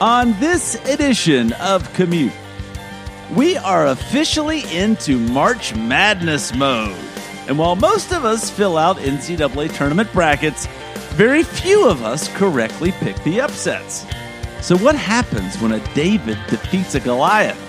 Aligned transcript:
On 0.00 0.32
this 0.40 0.76
edition 0.86 1.52
of 1.60 1.92
Commute, 1.92 2.32
we 3.36 3.58
are 3.58 3.88
officially 3.88 4.62
into 4.74 5.18
March 5.18 5.74
Madness 5.74 6.54
mode. 6.54 6.96
And 7.48 7.58
while 7.58 7.76
most 7.76 8.10
of 8.10 8.24
us 8.24 8.48
fill 8.48 8.78
out 8.78 8.96
NCAA 8.96 9.74
tournament 9.74 10.10
brackets, 10.14 10.64
very 11.16 11.42
few 11.42 11.86
of 11.86 12.02
us 12.02 12.34
correctly 12.34 12.92
pick 12.92 13.22
the 13.24 13.42
upsets. 13.42 14.06
So, 14.62 14.78
what 14.78 14.94
happens 14.94 15.58
when 15.58 15.72
a 15.72 15.94
David 15.94 16.38
defeats 16.48 16.94
a 16.94 17.00
Goliath? 17.00 17.60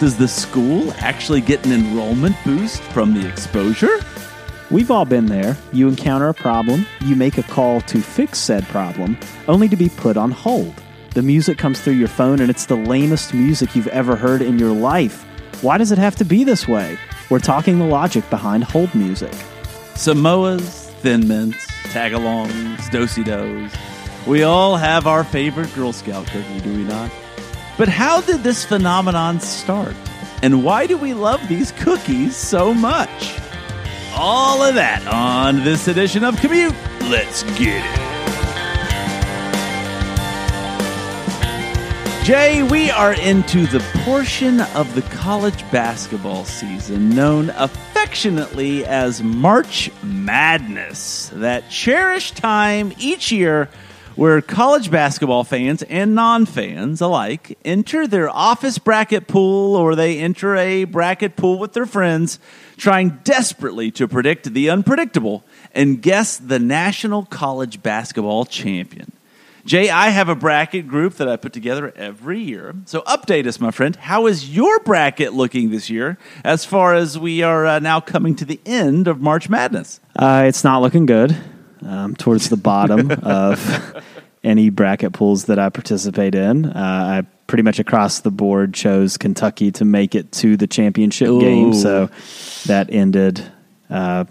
Does 0.00 0.16
the 0.16 0.26
school 0.26 0.90
actually 0.96 1.42
get 1.42 1.66
an 1.66 1.72
enrollment 1.72 2.36
boost 2.46 2.80
from 2.80 3.12
the 3.12 3.28
exposure? 3.28 3.98
We've 4.70 4.90
all 4.90 5.04
been 5.04 5.26
there. 5.26 5.54
You 5.70 5.88
encounter 5.88 6.28
a 6.28 6.34
problem, 6.34 6.86
you 7.02 7.14
make 7.14 7.36
a 7.36 7.42
call 7.42 7.82
to 7.82 8.00
fix 8.00 8.38
said 8.38 8.64
problem, 8.68 9.18
only 9.48 9.68
to 9.68 9.76
be 9.76 9.90
put 9.90 10.16
on 10.16 10.30
hold. 10.30 10.80
The 11.14 11.22
music 11.22 11.58
comes 11.58 11.80
through 11.80 11.92
your 11.92 12.08
phone 12.08 12.40
and 12.40 12.50
it's 12.50 12.66
the 12.66 12.74
lamest 12.74 13.34
music 13.34 13.76
you've 13.76 13.86
ever 13.86 14.16
heard 14.16 14.42
in 14.42 14.58
your 14.58 14.72
life. 14.72 15.24
Why 15.62 15.78
does 15.78 15.92
it 15.92 15.98
have 15.98 16.16
to 16.16 16.24
be 16.24 16.42
this 16.42 16.66
way? 16.66 16.98
We're 17.30 17.38
talking 17.38 17.78
the 17.78 17.86
logic 17.86 18.28
behind 18.30 18.64
hold 18.64 18.92
music. 18.96 19.30
Samoas, 19.94 20.90
Thin 21.02 21.28
Mints, 21.28 21.64
Tagalongs, 21.92 22.90
Do-si-dos. 22.90 23.72
We 24.26 24.42
all 24.42 24.74
have 24.76 25.06
our 25.06 25.22
favorite 25.22 25.72
Girl 25.76 25.92
Scout 25.92 26.26
cookie, 26.26 26.60
do 26.60 26.76
we 26.76 26.82
not? 26.82 27.12
But 27.78 27.86
how 27.86 28.20
did 28.20 28.42
this 28.42 28.64
phenomenon 28.64 29.38
start? 29.38 29.94
And 30.42 30.64
why 30.64 30.88
do 30.88 30.96
we 30.96 31.14
love 31.14 31.46
these 31.46 31.70
cookies 31.70 32.34
so 32.34 32.74
much? 32.74 33.38
All 34.16 34.64
of 34.64 34.74
that 34.74 35.06
on 35.06 35.62
this 35.62 35.86
edition 35.86 36.24
of 36.24 36.40
Commute. 36.40 36.74
Let's 37.02 37.44
get 37.56 37.84
it. 37.84 38.03
Jay, 42.24 42.62
we 42.62 42.90
are 42.90 43.12
into 43.12 43.66
the 43.66 43.84
portion 44.02 44.62
of 44.62 44.94
the 44.94 45.02
college 45.02 45.70
basketball 45.70 46.46
season 46.46 47.10
known 47.10 47.50
affectionately 47.50 48.82
as 48.86 49.22
March 49.22 49.90
Madness, 50.02 51.30
that 51.34 51.68
cherished 51.68 52.38
time 52.38 52.94
each 52.98 53.30
year 53.30 53.68
where 54.14 54.40
college 54.40 54.90
basketball 54.90 55.44
fans 55.44 55.82
and 55.82 56.14
non 56.14 56.46
fans 56.46 57.02
alike 57.02 57.58
enter 57.62 58.06
their 58.06 58.30
office 58.30 58.78
bracket 58.78 59.26
pool 59.26 59.76
or 59.76 59.94
they 59.94 60.18
enter 60.18 60.56
a 60.56 60.84
bracket 60.84 61.36
pool 61.36 61.58
with 61.58 61.74
their 61.74 61.84
friends, 61.84 62.38
trying 62.78 63.10
desperately 63.24 63.90
to 63.90 64.08
predict 64.08 64.54
the 64.54 64.70
unpredictable 64.70 65.44
and 65.72 66.00
guess 66.00 66.38
the 66.38 66.58
national 66.58 67.26
college 67.26 67.82
basketball 67.82 68.46
champion. 68.46 69.12
Jay, 69.64 69.88
I 69.88 70.10
have 70.10 70.28
a 70.28 70.34
bracket 70.34 70.86
group 70.86 71.14
that 71.14 71.28
I 71.28 71.36
put 71.36 71.54
together 71.54 71.90
every 71.96 72.38
year. 72.38 72.74
So 72.84 73.00
update 73.02 73.46
us, 73.46 73.58
my 73.58 73.70
friend. 73.70 73.96
How 73.96 74.26
is 74.26 74.54
your 74.54 74.78
bracket 74.80 75.32
looking 75.32 75.70
this 75.70 75.88
year 75.88 76.18
as 76.44 76.66
far 76.66 76.94
as 76.94 77.18
we 77.18 77.42
are 77.42 77.64
uh, 77.64 77.78
now 77.78 78.00
coming 78.00 78.34
to 78.36 78.44
the 78.44 78.60
end 78.66 79.08
of 79.08 79.22
March 79.22 79.48
Madness? 79.48 80.00
Uh, 80.14 80.44
it's 80.46 80.64
not 80.64 80.82
looking 80.82 81.06
good. 81.06 81.34
Um, 81.82 82.14
towards 82.16 82.48
the 82.48 82.56
bottom 82.56 83.10
of 83.22 84.02
any 84.42 84.70
bracket 84.70 85.12
pools 85.12 85.46
that 85.46 85.58
I 85.58 85.68
participate 85.68 86.34
in. 86.34 86.66
Uh, 86.66 87.24
I 87.24 87.26
pretty 87.46 87.62
much 87.62 87.78
across 87.78 88.20
the 88.20 88.30
board 88.30 88.74
chose 88.74 89.16
Kentucky 89.16 89.70
to 89.72 89.84
make 89.84 90.14
it 90.14 90.32
to 90.32 90.56
the 90.56 90.66
championship 90.66 91.28
Ooh. 91.28 91.40
game. 91.40 91.74
So 91.74 92.10
that 92.66 92.88
ended 92.90 93.44
uh, 93.90 94.24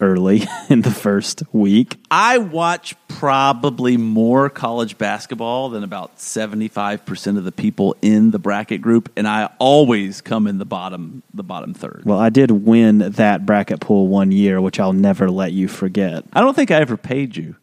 early 0.00 0.42
in 0.68 0.82
the 0.82 0.90
first 0.90 1.42
week. 1.52 1.96
I 2.10 2.38
watch 2.38 2.94
probably 3.08 3.96
more 3.96 4.48
college 4.48 4.96
basketball 4.98 5.68
than 5.68 5.84
about 5.84 6.16
75% 6.18 7.36
of 7.36 7.44
the 7.44 7.52
people 7.52 7.94
in 8.02 8.30
the 8.30 8.38
bracket 8.38 8.80
group 8.80 9.10
and 9.16 9.28
I 9.28 9.50
always 9.58 10.20
come 10.20 10.46
in 10.46 10.58
the 10.58 10.64
bottom 10.64 11.22
the 11.34 11.42
bottom 11.42 11.74
third. 11.74 12.02
Well, 12.04 12.18
I 12.18 12.30
did 12.30 12.50
win 12.50 12.98
that 12.98 13.44
bracket 13.44 13.80
pool 13.80 14.08
one 14.08 14.32
year, 14.32 14.60
which 14.60 14.80
I'll 14.80 14.92
never 14.92 15.30
let 15.30 15.52
you 15.52 15.68
forget. 15.68 16.24
I 16.32 16.40
don't 16.40 16.54
think 16.54 16.70
I 16.70 16.76
ever 16.76 16.96
paid 16.96 17.36
you. 17.36 17.56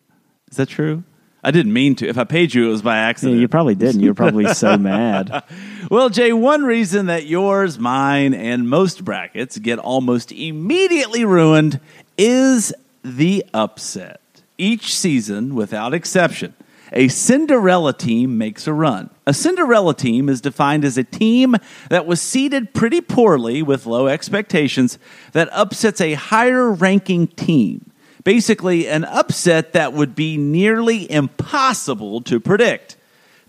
Is 0.51 0.57
that 0.57 0.69
true? 0.69 1.03
I 1.43 1.51
didn't 1.51 1.71
mean 1.71 1.95
to. 1.95 2.07
If 2.07 2.17
I 2.17 2.23
paid 2.25 2.53
you, 2.53 2.67
it 2.67 2.71
was 2.71 2.81
by 2.81 2.95
Yeah, 2.97 3.07
accident. 3.07 3.39
you 3.39 3.47
probably 3.47 3.75
didn't. 3.75 4.01
You 4.01 4.09
were 4.09 4.15
probably 4.15 4.47
so 4.53 4.77
mad. 4.77 5.43
Well, 5.89 6.09
Jay, 6.09 6.33
one 6.33 6.63
reason 6.63 7.05
that 7.05 7.25
yours, 7.25 7.79
mine, 7.79 8.33
and 8.33 8.67
most 8.67 9.05
brackets 9.05 9.57
get 9.57 9.79
almost 9.79 10.31
immediately 10.31 11.23
ruined 11.25 11.79
is 12.17 12.73
the 13.03 13.45
upset. 13.53 14.21
Each 14.57 14.95
season, 14.95 15.55
without 15.55 15.93
exception, 15.93 16.53
a 16.91 17.09
Cinderella 17.09 17.93
team 17.93 18.37
makes 18.37 18.65
a 18.65 18.73
run. 18.73 19.09
A 19.25 19.33
Cinderella 19.33 19.93
team 19.93 20.29
is 20.29 20.41
defined 20.41 20.85
as 20.85 20.97
a 20.97 21.03
team 21.03 21.55
that 21.89 22.05
was 22.05 22.21
seeded 22.21 22.73
pretty 22.73 23.01
poorly 23.01 23.61
with 23.61 23.85
low 23.85 24.07
expectations 24.07 24.97
that 25.33 25.49
upsets 25.51 25.99
a 25.99 26.13
higher 26.13 26.71
ranking 26.71 27.27
team. 27.27 27.91
Basically, 28.23 28.87
an 28.87 29.05
upset 29.05 29.73
that 29.73 29.93
would 29.93 30.15
be 30.15 30.37
nearly 30.37 31.09
impossible 31.11 32.21
to 32.21 32.39
predict. 32.39 32.97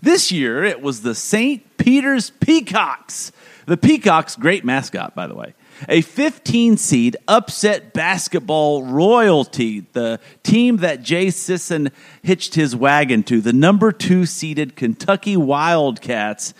This 0.01 0.31
year, 0.31 0.63
it 0.63 0.81
was 0.81 1.01
the 1.01 1.15
St. 1.15 1.77
Peter's 1.77 2.29
Peacocks. 2.29 3.31
The 3.65 3.77
Peacocks, 3.77 4.35
great 4.35 4.63
mascot, 4.63 5.15
by 5.15 5.27
the 5.27 5.35
way. 5.35 5.53
A 5.87 6.01
15 6.01 6.77
seed 6.77 7.15
upset 7.27 7.93
basketball 7.93 8.83
royalty, 8.83 9.81
the 9.93 10.19
team 10.43 10.77
that 10.77 11.03
Jay 11.03 11.29
Sisson 11.29 11.91
hitched 12.21 12.55
his 12.55 12.75
wagon 12.75 13.23
to, 13.23 13.39
the 13.39 13.53
number 13.53 13.91
two 13.91 14.25
seeded 14.25 14.75
Kentucky 14.75 15.37
Wildcats 15.37 16.53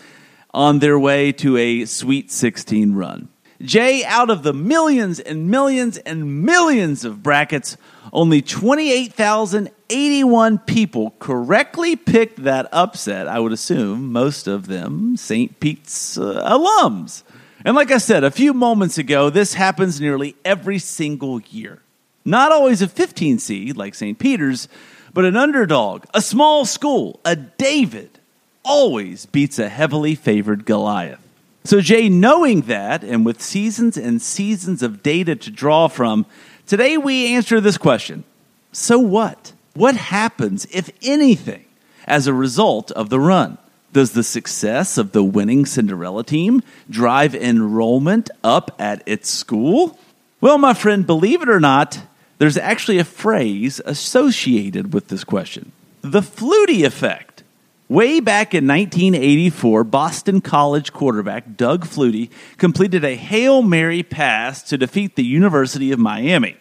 on 0.54 0.78
their 0.78 0.98
way 0.98 1.32
to 1.32 1.56
a 1.56 1.84
Sweet 1.84 2.30
16 2.30 2.94
run. 2.94 3.28
Jay, 3.62 4.04
out 4.04 4.30
of 4.30 4.42
the 4.42 4.54
millions 4.54 5.20
and 5.20 5.50
millions 5.50 5.98
and 5.98 6.44
millions 6.44 7.04
of 7.04 7.22
brackets, 7.22 7.76
only 8.12 8.40
28,081 8.40 10.58
people 10.60 11.14
correctly 11.18 11.94
picked 11.94 12.44
that 12.44 12.66
upset. 12.72 13.28
I 13.28 13.38
would 13.38 13.52
assume 13.52 14.10
most 14.10 14.46
of 14.46 14.66
them 14.66 15.18
St. 15.18 15.60
Pete's 15.60 16.16
uh, 16.16 16.42
alums. 16.48 17.22
And 17.64 17.76
like 17.76 17.90
I 17.90 17.98
said 17.98 18.24
a 18.24 18.30
few 18.30 18.54
moments 18.54 18.96
ago, 18.96 19.28
this 19.28 19.54
happens 19.54 20.00
nearly 20.00 20.34
every 20.44 20.78
single 20.78 21.40
year. 21.42 21.82
Not 22.24 22.52
always 22.52 22.80
a 22.82 22.88
15 22.88 23.38
seed 23.38 23.76
like 23.76 23.94
St. 23.94 24.18
Peter's, 24.18 24.68
but 25.12 25.24
an 25.24 25.36
underdog, 25.36 26.04
a 26.14 26.22
small 26.22 26.64
school, 26.64 27.20
a 27.24 27.36
David, 27.36 28.18
always 28.64 29.26
beats 29.26 29.58
a 29.58 29.68
heavily 29.68 30.14
favored 30.14 30.64
Goliath. 30.64 31.20
So, 31.64 31.80
Jay, 31.80 32.08
knowing 32.08 32.62
that, 32.62 33.04
and 33.04 33.26
with 33.26 33.42
seasons 33.42 33.96
and 33.96 34.22
seasons 34.22 34.82
of 34.82 35.02
data 35.02 35.36
to 35.36 35.50
draw 35.50 35.88
from, 35.88 36.24
today 36.66 36.96
we 36.96 37.34
answer 37.34 37.60
this 37.60 37.76
question 37.76 38.24
So 38.72 38.98
what? 38.98 39.52
What 39.74 39.96
happens, 39.96 40.66
if 40.72 40.90
anything, 41.02 41.64
as 42.06 42.26
a 42.26 42.34
result 42.34 42.90
of 42.92 43.08
the 43.08 43.20
run? 43.20 43.58
Does 43.92 44.12
the 44.12 44.22
success 44.22 44.98
of 44.98 45.12
the 45.12 45.24
winning 45.24 45.66
Cinderella 45.66 46.22
team 46.22 46.62
drive 46.88 47.34
enrollment 47.34 48.30
up 48.44 48.74
at 48.78 49.02
its 49.06 49.28
school? 49.28 49.98
Well, 50.40 50.58
my 50.58 50.74
friend, 50.74 51.06
believe 51.06 51.42
it 51.42 51.48
or 51.48 51.60
not, 51.60 52.00
there's 52.38 52.56
actually 52.56 52.98
a 52.98 53.04
phrase 53.04 53.80
associated 53.84 54.94
with 54.94 55.08
this 55.08 55.24
question 55.24 55.72
the 56.02 56.20
Flutie 56.20 56.84
effect. 56.84 57.42
Way 57.88 58.20
back 58.20 58.54
in 58.54 58.68
1984, 58.68 59.82
Boston 59.82 60.40
College 60.40 60.92
quarterback 60.92 61.56
Doug 61.56 61.84
Flutie 61.84 62.30
completed 62.56 63.04
a 63.04 63.16
Hail 63.16 63.62
Mary 63.62 64.04
pass 64.04 64.62
to 64.62 64.78
defeat 64.78 65.16
the 65.16 65.24
University 65.24 65.90
of 65.90 65.98
Miami. 65.98 66.56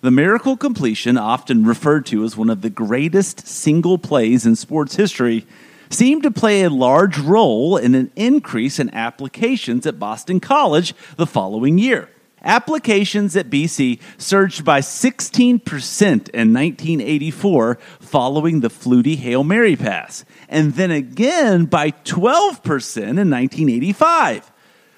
The 0.00 0.10
miracle 0.10 0.56
completion, 0.56 1.16
often 1.16 1.64
referred 1.64 2.06
to 2.06 2.24
as 2.24 2.36
one 2.36 2.50
of 2.50 2.60
the 2.60 2.70
greatest 2.70 3.46
single 3.46 3.96
plays 3.96 4.44
in 4.44 4.56
sports 4.56 4.96
history, 4.96 5.46
seemed 5.90 6.22
to 6.22 6.30
play 6.30 6.62
a 6.62 6.70
large 6.70 7.18
role 7.18 7.76
in 7.76 7.94
an 7.94 8.10
increase 8.16 8.78
in 8.78 8.92
applications 8.94 9.86
at 9.86 9.98
Boston 9.98 10.40
College 10.40 10.94
the 11.16 11.26
following 11.26 11.78
year. 11.78 12.08
applications 12.44 13.34
at 13.36 13.50
BC 13.50 14.00
surged 14.18 14.64
by 14.64 14.80
16% 14.80 15.60
in 16.02 16.52
1984 16.52 17.78
following 18.00 18.60
the 18.60 18.68
Flutie 18.68 19.16
Hail 19.16 19.42
Mary 19.42 19.76
pass, 19.76 20.24
and 20.48 20.74
then 20.74 20.90
again 20.90 21.64
by 21.64 21.90
12% 21.90 22.96
in 22.96 23.30
1985. 23.30 24.52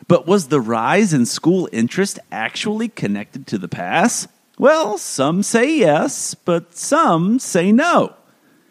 But 0.08 0.26
was 0.26 0.48
the 0.48 0.60
rise 0.60 1.12
in 1.12 1.26
school 1.26 1.68
interest 1.72 2.18
actually 2.30 2.88
connected 2.88 3.46
to 3.48 3.58
the 3.58 3.68
pass? 3.68 4.28
Well, 4.58 4.98
some 4.98 5.42
say 5.42 5.78
yes, 5.78 6.34
but 6.34 6.76
some 6.76 7.38
say 7.38 7.72
no. 7.72 8.14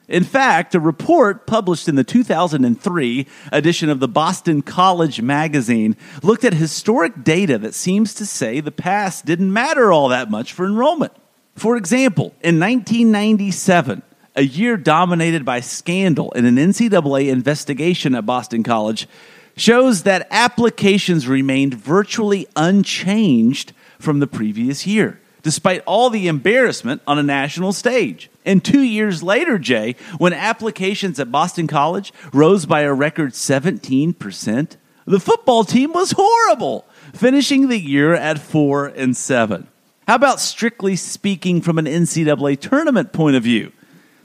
In 0.08 0.24
fact, 0.24 0.76
a 0.76 0.80
report 0.80 1.48
published 1.48 1.88
in 1.88 1.96
the 1.96 2.04
2003 2.04 3.28
edition 3.52 3.90
of 3.90 4.00
the 4.00 4.08
Boston 4.08 4.62
College 4.62 5.22
magazine 5.22 5.98
looked 6.22 6.44
at 6.44 6.54
historic 6.54 7.24
data 7.24 7.58
that 7.58 7.74
seems 7.74 8.14
to 8.16 8.26
say 8.26 8.60
the 8.60 8.72
past 8.72 9.26
didn't 9.26 9.52
matter 9.52 9.92
all 9.92 10.10
that 10.10 10.30
much 10.30 10.54
for 10.54 10.66
enrollment. 10.66 11.14
For 11.56 11.76
example, 11.76 12.36
in 12.42 12.60
1997, 12.60 14.04
a 14.36 14.44
year 14.44 14.78
dominated 14.78 15.46
by 15.46 15.62
scandal 15.62 16.32
in 16.32 16.46
an 16.46 16.58
NCAA 16.58 17.30
investigation 17.30 18.14
at 18.14 18.26
Boston 18.26 18.62
College, 18.62 19.08
shows 19.56 20.04
that 20.04 20.28
applications 20.30 21.28
remained 21.28 21.74
virtually 21.74 22.46
unchanged 22.56 23.74
from 23.98 24.20
the 24.20 24.28
previous 24.28 24.86
year, 24.86 25.20
despite 25.46 25.84
all 25.86 26.10
the 26.10 26.28
embarrassment 26.28 27.04
on 27.06 27.20
a 27.20 27.24
national 27.24 27.72
stage. 27.72 28.32
And 28.48 28.66
two 28.66 28.82
years 28.82 29.22
later, 29.22 29.60
Jay, 29.60 29.96
when 30.18 30.34
applications 30.34 31.20
at 31.20 31.32
Boston 31.32 31.68
College 31.68 32.12
rose 32.34 32.66
by 32.66 32.82
a 32.82 32.92
record 32.92 33.34
17%, 33.34 34.78
the 35.06 35.20
football 35.20 35.64
team 35.64 35.94
was 35.94 36.16
horrible, 36.18 36.88
finishing 37.14 37.68
the 37.68 37.80
year 37.80 38.16
at 38.16 38.40
4 38.40 38.88
and 38.88 39.16
7. 39.16 39.68
How 40.08 40.16
about 40.16 40.40
strictly 40.40 40.96
speaking 40.96 41.62
from 41.62 41.78
an 41.78 41.86
NCAA 41.86 42.60
tournament 42.60 43.14
point 43.14 43.36
of 43.36 43.44
view? 43.44 43.72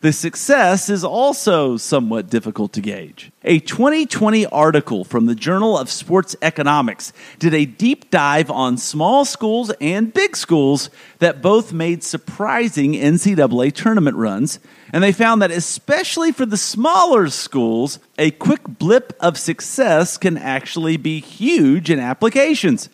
The 0.02 0.14
success 0.14 0.88
is 0.88 1.04
also 1.04 1.76
somewhat 1.76 2.30
difficult 2.30 2.72
to 2.72 2.80
gauge. 2.80 3.30
A 3.44 3.58
2020 3.58 4.46
article 4.46 5.04
from 5.04 5.26
the 5.26 5.34
Journal 5.34 5.76
of 5.76 5.90
Sports 5.90 6.34
Economics 6.40 7.12
did 7.38 7.52
a 7.52 7.66
deep 7.66 8.10
dive 8.10 8.50
on 8.50 8.78
small 8.78 9.26
schools 9.26 9.70
and 9.78 10.14
big 10.14 10.36
schools 10.36 10.88
that 11.18 11.42
both 11.42 11.74
made 11.74 12.02
surprising 12.02 12.94
NCAA 12.94 13.74
tournament 13.74 14.16
runs, 14.16 14.58
and 14.90 15.04
they 15.04 15.12
found 15.12 15.42
that 15.42 15.50
especially 15.50 16.32
for 16.32 16.46
the 16.46 16.56
smaller 16.56 17.28
schools, 17.28 17.98
a 18.16 18.30
quick 18.30 18.62
blip 18.64 19.12
of 19.20 19.36
success 19.36 20.16
can 20.16 20.38
actually 20.38 20.96
be 20.96 21.20
huge 21.20 21.90
in 21.90 21.98
applications, 21.98 22.88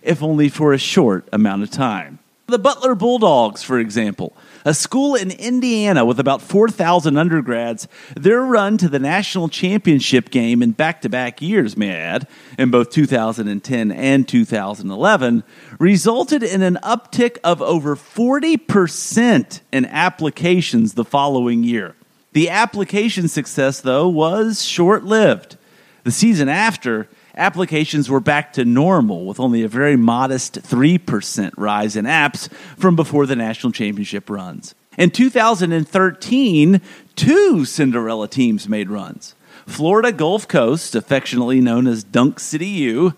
if 0.00 0.22
only 0.22 0.48
for 0.48 0.72
a 0.72 0.78
short 0.78 1.28
amount 1.32 1.64
of 1.64 1.70
time. 1.72 2.20
The 2.52 2.58
Butler 2.58 2.94
Bulldogs, 2.94 3.62
for 3.62 3.78
example, 3.78 4.36
a 4.66 4.74
school 4.74 5.14
in 5.14 5.30
Indiana 5.30 6.04
with 6.04 6.20
about 6.20 6.42
4,000 6.42 7.16
undergrads, 7.16 7.88
their 8.14 8.42
run 8.42 8.76
to 8.76 8.90
the 8.90 8.98
national 8.98 9.48
championship 9.48 10.28
game 10.28 10.62
in 10.62 10.72
back 10.72 11.00
to 11.00 11.08
back 11.08 11.40
years, 11.40 11.78
may 11.78 11.92
I 11.92 11.98
add, 11.98 12.28
in 12.58 12.70
both 12.70 12.90
2010 12.90 13.90
and 13.90 14.28
2011, 14.28 15.44
resulted 15.78 16.42
in 16.42 16.60
an 16.60 16.78
uptick 16.82 17.38
of 17.42 17.62
over 17.62 17.96
40% 17.96 19.60
in 19.72 19.86
applications 19.86 20.92
the 20.92 21.06
following 21.06 21.64
year. 21.64 21.94
The 22.34 22.50
application 22.50 23.28
success, 23.28 23.80
though, 23.80 24.08
was 24.08 24.62
short 24.62 25.04
lived. 25.04 25.56
The 26.04 26.10
season 26.10 26.50
after, 26.50 27.08
applications 27.34 28.10
were 28.10 28.20
back 28.20 28.52
to 28.54 28.64
normal 28.64 29.24
with 29.24 29.40
only 29.40 29.62
a 29.62 29.68
very 29.68 29.96
modest 29.96 30.62
3% 30.62 31.52
rise 31.56 31.96
in 31.96 32.04
apps 32.04 32.52
from 32.76 32.96
before 32.96 33.26
the 33.26 33.36
national 33.36 33.72
championship 33.72 34.28
runs. 34.28 34.74
In 34.98 35.10
2013, 35.10 36.80
two 37.16 37.64
Cinderella 37.64 38.28
teams 38.28 38.68
made 38.68 38.90
runs 38.90 39.34
Florida 39.66 40.12
Gulf 40.12 40.48
Coast, 40.48 40.94
affectionately 40.94 41.60
known 41.60 41.86
as 41.86 42.04
Dunk 42.04 42.40
City 42.40 42.66
U, 42.66 43.14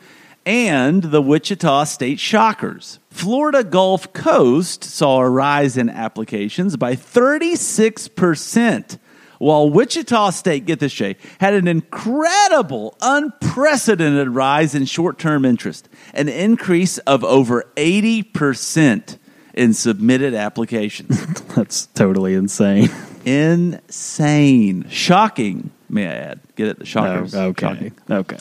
and 0.46 1.04
the 1.04 1.22
Wichita 1.22 1.84
State 1.84 2.20
Shockers. 2.20 2.98
Florida 3.10 3.64
Gulf 3.64 4.12
Coast 4.12 4.84
saw 4.84 5.20
a 5.20 5.28
rise 5.28 5.76
in 5.76 5.88
applications 5.88 6.76
by 6.76 6.94
36% 6.94 8.98
while 9.38 9.68
Wichita 9.68 10.30
State, 10.30 10.66
get 10.66 10.80
this, 10.80 10.92
Jay, 10.92 11.16
had 11.38 11.54
an 11.54 11.68
incredible, 11.68 12.96
unprecedented 13.00 14.28
rise 14.28 14.74
in 14.74 14.84
short 14.84 15.18
term 15.18 15.44
interest, 15.44 15.88
an 16.12 16.28
increase 16.28 16.98
of 16.98 17.24
over 17.24 17.64
80% 17.76 19.18
in 19.54 19.72
submitted 19.72 20.34
applications. 20.34 21.26
That's 21.54 21.86
totally 21.86 22.34
insane. 22.34 22.90
Insane. 23.24 24.88
Shocking, 24.88 25.70
may 25.88 26.06
I 26.06 26.12
add. 26.14 26.40
Get 26.56 26.68
it? 26.68 26.78
The 26.78 26.86
shockers. 26.86 27.34
Oh, 27.34 27.46
okay. 27.48 27.66
Shocking. 27.66 27.92
Okay. 28.10 28.38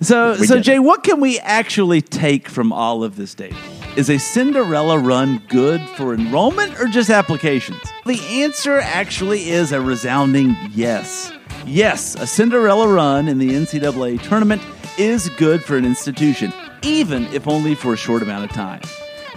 So, 0.00 0.36
We 0.38 0.46
so 0.46 0.60
Jay, 0.60 0.76
it. 0.76 0.80
what 0.80 1.02
can 1.04 1.20
we 1.20 1.38
actually 1.40 2.02
take 2.02 2.48
from 2.48 2.72
all 2.72 3.02
of 3.02 3.16
this 3.16 3.34
data? 3.34 3.56
Is 3.96 4.10
a 4.10 4.18
Cinderella 4.18 4.98
run 4.98 5.42
good 5.48 5.80
for 5.96 6.12
enrollment 6.12 6.78
or 6.78 6.86
just 6.86 7.08
applications? 7.08 7.80
The 8.04 8.20
answer 8.42 8.78
actually 8.78 9.48
is 9.48 9.72
a 9.72 9.80
resounding 9.80 10.54
yes. 10.72 11.32
Yes, 11.64 12.14
a 12.14 12.26
Cinderella 12.26 12.92
run 12.92 13.26
in 13.26 13.38
the 13.38 13.48
NCAA 13.48 14.20
tournament 14.20 14.60
is 14.98 15.30
good 15.30 15.64
for 15.64 15.78
an 15.78 15.86
institution, 15.86 16.52
even 16.82 17.24
if 17.28 17.48
only 17.48 17.74
for 17.74 17.94
a 17.94 17.96
short 17.96 18.20
amount 18.20 18.44
of 18.44 18.50
time. 18.50 18.82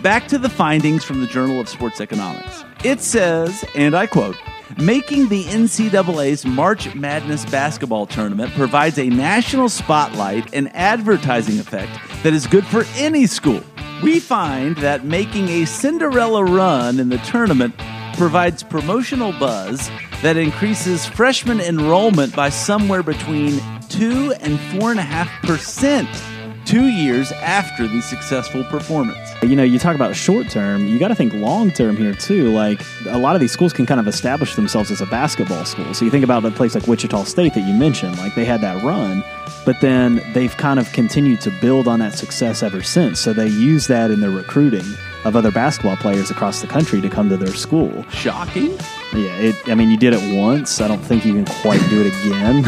Back 0.02 0.28
to 0.28 0.38
the 0.38 0.50
findings 0.50 1.06
from 1.06 1.22
the 1.22 1.28
Journal 1.28 1.62
of 1.62 1.70
Sports 1.70 2.02
Economics. 2.02 2.66
It 2.84 3.00
says, 3.00 3.64
and 3.76 3.96
I 3.96 4.08
quote, 4.08 4.36
Making 4.78 5.30
the 5.30 5.46
NCAA's 5.46 6.46
March 6.46 6.94
Madness 6.96 7.46
basketball 7.46 8.08
tournament 8.08 8.52
provides 8.56 9.00
a 9.00 9.08
national 9.08 9.70
spotlight 9.70 10.54
and 10.54 10.70
advertising 10.76 11.60
effect 11.60 11.98
that 12.24 12.34
is 12.34 12.46
good 12.46 12.66
for 12.66 12.84
any 12.98 13.26
school. 13.26 13.64
We 14.01 14.22
find 14.22 14.78
that 14.78 15.04
making 15.04 15.50
a 15.50 15.66
Cinderella 15.66 16.46
run 16.46 17.00
in 17.00 17.10
the 17.10 17.18
tournament 17.18 17.75
provides 18.13 18.63
promotional 18.63 19.34
buzz 19.34 19.90
that 20.22 20.38
increases 20.38 21.06
freshman 21.06 21.60
enrollment 21.60 22.34
by 22.34 22.48
somewhere 22.50 23.04
between 23.04 23.60
2 23.90 24.36
and 24.40 24.57
4.5% 24.57 26.40
two 26.66 26.88
years 26.88 27.31
after 27.31 27.88
the 27.88 28.00
successful 28.00 28.63
performance. 28.66 29.18
You 29.42 29.56
know, 29.56 29.63
you 29.63 29.80
talk 29.80 29.96
about 29.96 30.16
short 30.16 30.50
term, 30.50 30.86
you 30.86 31.00
got 31.00 31.07
to 31.07 31.16
think 31.16 31.34
long 31.34 31.72
term 31.72 31.98
here 31.98 32.13
too. 32.13 32.51
Like 32.51 32.80
a 33.07 33.18
lot 33.18 33.36
of 33.36 33.42
these 33.42 33.51
schools 33.51 33.74
can 33.74 33.88
kind 33.88 34.00
of 34.00 34.07
establish 34.07 34.54
themselves 34.54 34.92
as 34.92 35.01
a 35.01 35.07
basketball 35.07 35.66
school. 35.66 35.94
So 35.96 36.06
you 36.06 36.12
think 36.12 36.24
about 36.24 36.46
a 36.46 36.51
place 36.51 36.75
like 36.75 36.88
Wichita 36.88 37.24
State 37.24 37.56
that 37.56 37.68
you 37.68 37.74
mentioned, 37.74 38.18
like 38.20 38.36
they 38.36 38.46
had 38.46 38.62
that 38.62 38.84
run, 38.84 39.24
but 39.66 39.80
then 39.82 40.22
they've 40.34 40.56
kind 40.58 40.80
of 40.80 40.92
continued 40.94 41.42
to 41.42 41.51
build 41.62 41.88
on 41.88 42.00
that 42.00 42.13
success 42.13 42.63
ever 42.63 42.82
since. 42.82 43.20
So 43.20 43.34
they 43.34 43.48
use 43.48 43.88
that 43.88 44.12
in 44.12 44.22
their 44.22 44.32
recruiting 44.32 44.86
of 45.25 45.36
other 45.36 45.51
basketball 45.51 45.98
players 45.98 46.32
across 46.32 46.62
the 46.62 46.68
country 46.68 47.01
to 47.01 47.10
come 47.10 47.30
to 47.30 47.38
their 47.38 47.54
school. 47.54 48.04
Shocking? 48.10 48.72
Yeah, 49.13 49.36
it, 49.38 49.56
I 49.68 49.75
mean, 49.75 49.89
you 49.89 49.98
did 49.98 50.13
it 50.13 50.38
once. 50.38 50.82
I 50.82 50.88
don't 50.88 51.01
think 51.01 51.25
you 51.25 51.34
can 51.34 51.46
quite 51.62 51.82
do 51.89 52.01
it 52.06 52.08
again. 52.08 52.66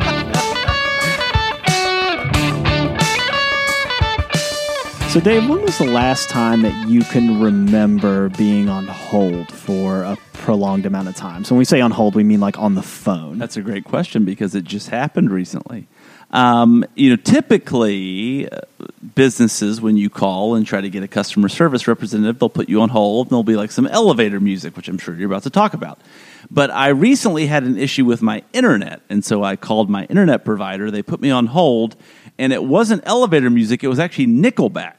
So, 5.10 5.18
Dave, 5.18 5.48
when 5.48 5.62
was 5.62 5.76
the 5.76 5.90
last 5.90 6.30
time 6.30 6.62
that 6.62 6.88
you 6.88 7.02
can 7.02 7.40
remember 7.40 8.28
being 8.28 8.68
on 8.68 8.86
hold 8.86 9.50
for 9.50 10.04
a 10.04 10.16
prolonged 10.50 10.84
amount 10.84 11.06
of 11.06 11.14
time? 11.14 11.44
So, 11.44 11.54
when 11.54 11.60
we 11.60 11.64
say 11.64 11.80
on 11.80 11.92
hold, 11.92 12.16
we 12.16 12.24
mean 12.24 12.40
like 12.40 12.58
on 12.58 12.74
the 12.74 12.82
phone. 12.82 13.38
That's 13.38 13.56
a 13.56 13.62
great 13.62 13.84
question 13.84 14.24
because 14.24 14.56
it 14.56 14.64
just 14.64 14.88
happened 14.88 15.30
recently. 15.30 15.86
Um, 16.32 16.84
you 16.96 17.10
know, 17.10 17.14
typically 17.14 18.50
uh, 18.50 18.62
businesses, 19.14 19.80
when 19.80 19.96
you 19.96 20.10
call 20.10 20.56
and 20.56 20.66
try 20.66 20.80
to 20.80 20.90
get 20.90 21.04
a 21.04 21.08
customer 21.08 21.48
service 21.48 21.86
representative, 21.86 22.40
they'll 22.40 22.48
put 22.48 22.68
you 22.68 22.80
on 22.80 22.88
hold 22.88 23.28
and 23.28 23.30
there'll 23.30 23.44
be 23.44 23.54
like 23.54 23.70
some 23.70 23.86
elevator 23.86 24.40
music, 24.40 24.76
which 24.76 24.88
I'm 24.88 24.98
sure 24.98 25.14
you're 25.14 25.30
about 25.30 25.44
to 25.44 25.50
talk 25.50 25.72
about. 25.72 26.00
But 26.50 26.72
I 26.72 26.88
recently 26.88 27.46
had 27.46 27.62
an 27.62 27.78
issue 27.78 28.04
with 28.04 28.20
my 28.20 28.42
internet, 28.52 29.02
and 29.08 29.24
so 29.24 29.44
I 29.44 29.54
called 29.54 29.88
my 29.88 30.06
internet 30.06 30.44
provider. 30.44 30.90
They 30.90 31.02
put 31.02 31.20
me 31.20 31.30
on 31.30 31.46
hold, 31.46 31.94
and 32.38 32.52
it 32.52 32.64
wasn't 32.64 33.02
elevator 33.06 33.50
music, 33.50 33.84
it 33.84 33.88
was 33.88 34.00
actually 34.00 34.26
Nickelback. 34.26 34.94